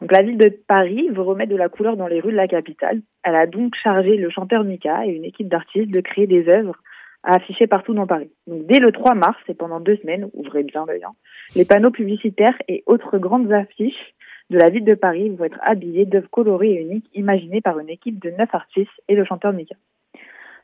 [0.00, 2.48] Donc la ville de Paris veut remettre de la couleur dans les rues de la
[2.48, 3.00] capitale.
[3.22, 6.76] Elle a donc chargé le chanteur Mika et une équipe d'artistes de créer des œuvres
[7.24, 8.30] à afficher partout dans Paris.
[8.46, 11.14] Donc dès le 3 mars et pendant deux semaines, ouvrez bien l'œil, hein,
[11.56, 14.14] les panneaux publicitaires et autres grandes affiches
[14.50, 17.88] de la ville de Paris vont être habillés d'œuvres colorées et uniques imaginées par une
[17.88, 19.74] équipe de neuf artistes et le chanteur Mika.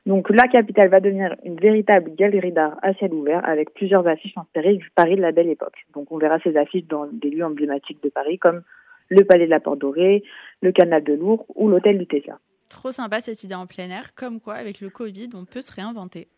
[0.07, 4.37] Donc la capitale va devenir une véritable galerie d'art à ciel ouvert avec plusieurs affiches
[4.37, 5.77] inspirées du Paris de la belle époque.
[5.95, 8.63] Donc on verra ces affiches dans des lieux emblématiques de Paris comme
[9.11, 10.23] le Palais de la Porte Dorée,
[10.63, 12.39] le Canal de Lourdes ou l'Hôtel du Tesla.
[12.69, 15.75] Trop sympa cette idée en plein air, comme quoi avec le Covid on peut se
[15.75, 16.29] réinventer.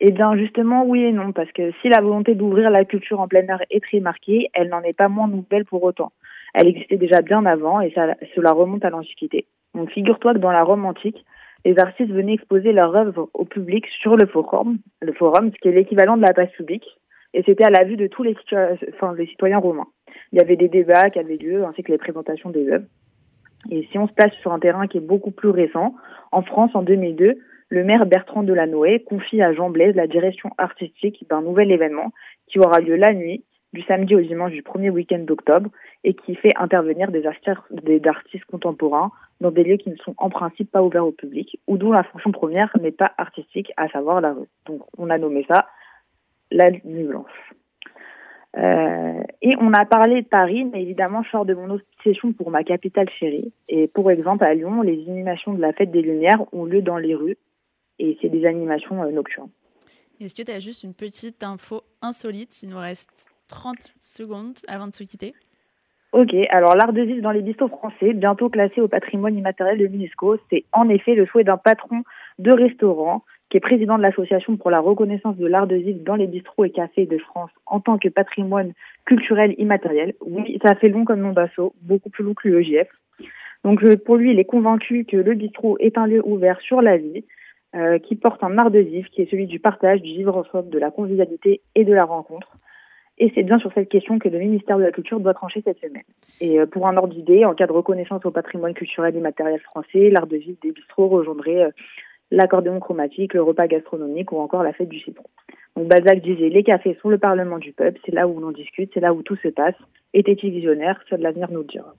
[0.00, 3.28] Eh bien, justement, oui et non, parce que si la volonté d'ouvrir la culture en
[3.28, 6.12] plein air est très marquée, elle n'en est pas moins nouvelle pour autant.
[6.52, 9.46] Elle existait déjà bien avant et ça, cela remonte à l'Antiquité.
[9.74, 11.24] Donc, figure-toi que dans la Rome antique,
[11.64, 15.68] les artistes venaient exposer leurs œuvres au public sur le forum, le forum, ce qui
[15.68, 16.86] est l'équivalent de la place publique,
[17.32, 18.36] et c'était à la vue de tous les,
[19.16, 19.88] les citoyens romains.
[20.32, 22.86] Il y avait des débats qui avaient lieu, ainsi que les présentations des œuvres.
[23.70, 25.94] Et si on se place sur un terrain qui est beaucoup plus récent,
[26.32, 27.38] en France, en 2002,
[27.70, 32.12] le maire Bertrand Delanoë confie à Jean Blaise la direction artistique d'un nouvel événement
[32.46, 33.42] qui aura lieu la nuit,
[33.74, 35.68] du samedi au dimanche du premier week-end d'octobre,
[36.04, 39.10] et qui fait intervenir des artistes, des artistes contemporains
[39.40, 42.04] dans des lieux qui ne sont en principe pas ouverts au public, ou dont la
[42.04, 44.48] fonction première n'est pas artistique, à savoir la rue.
[44.66, 45.66] Donc on a nommé ça
[46.52, 47.54] la nuit blanche.
[48.56, 52.52] Euh, et on a parlé de Paris, mais évidemment, je sors de mon obsession pour
[52.52, 53.52] ma capitale chérie.
[53.68, 56.98] Et pour exemple, à Lyon, les animations de la fête des Lumières ont lieu dans
[56.98, 57.36] les rues,
[57.98, 59.50] et c'est des animations euh, nocturnes.
[60.20, 62.62] Est-ce que tu as juste une petite info insolite?
[62.62, 65.32] Il nous reste 30 secondes avant de se quitter.
[66.12, 69.86] Ok, alors l'art de vivre dans les bistrots français, bientôt classé au patrimoine immatériel de
[69.86, 72.02] l'UNESCO, c'est en effet le souhait d'un patron
[72.38, 76.16] de restaurant qui est président de l'association pour la reconnaissance de l'art de vivre dans
[76.16, 78.72] les bistrots et cafés de France en tant que patrimoine
[79.04, 80.14] culturel immatériel.
[80.20, 82.88] Oui, ça fait long comme nom d'assaut, beaucoup plus long que l'UEJF.
[83.64, 86.82] Donc euh, pour lui, il est convaincu que le bistrot est un lieu ouvert sur
[86.82, 87.24] la vie,
[87.74, 90.70] euh, qui porte un art de vivre qui est celui du partage, du vivre ensemble,
[90.70, 92.56] de la convivialité et de la rencontre.
[93.18, 95.78] Et c'est bien sur cette question que le ministère de la Culture doit trancher cette
[95.80, 96.02] semaine.
[96.40, 100.10] Et euh, pour un ordre d'idée, en cas de reconnaissance au patrimoine culturel immatériel français,
[100.10, 101.70] l'art de vivre des bistrots rejoindrait euh,
[102.32, 105.26] l'accordéon chromatique, le repas gastronomique ou encore la fête du citron.
[105.76, 108.90] Donc Balzac disait les cafés sont le parlement du peuple, c'est là où l'on discute,
[108.94, 109.74] c'est là où tout se passe.
[110.12, 111.94] Était-il visionnaire Seul l'avenir nous le dira.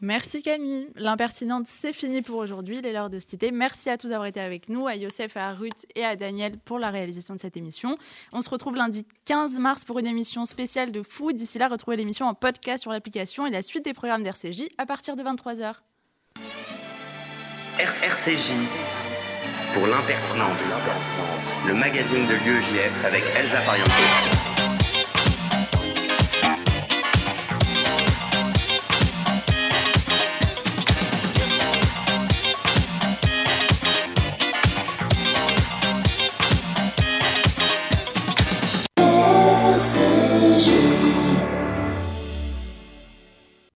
[0.00, 0.88] Merci Camille.
[0.96, 2.78] L'impertinente, c'est fini pour aujourd'hui.
[2.78, 3.50] Il est l'heure de se quitter.
[3.52, 6.78] Merci à tous d'avoir été avec nous, à Youssef, à Ruth et à Daniel pour
[6.78, 7.96] la réalisation de cette émission.
[8.32, 11.34] On se retrouve lundi 15 mars pour une émission spéciale de foot.
[11.34, 14.86] D'ici là, retrouvez l'émission en podcast sur l'application et la suite des programmes d'RCJ à
[14.86, 15.74] partir de 23h.
[17.78, 18.52] RCJ
[19.74, 20.50] pour l'impertinente,
[21.66, 24.53] le magazine de l'UEJF avec Elsa Pariento.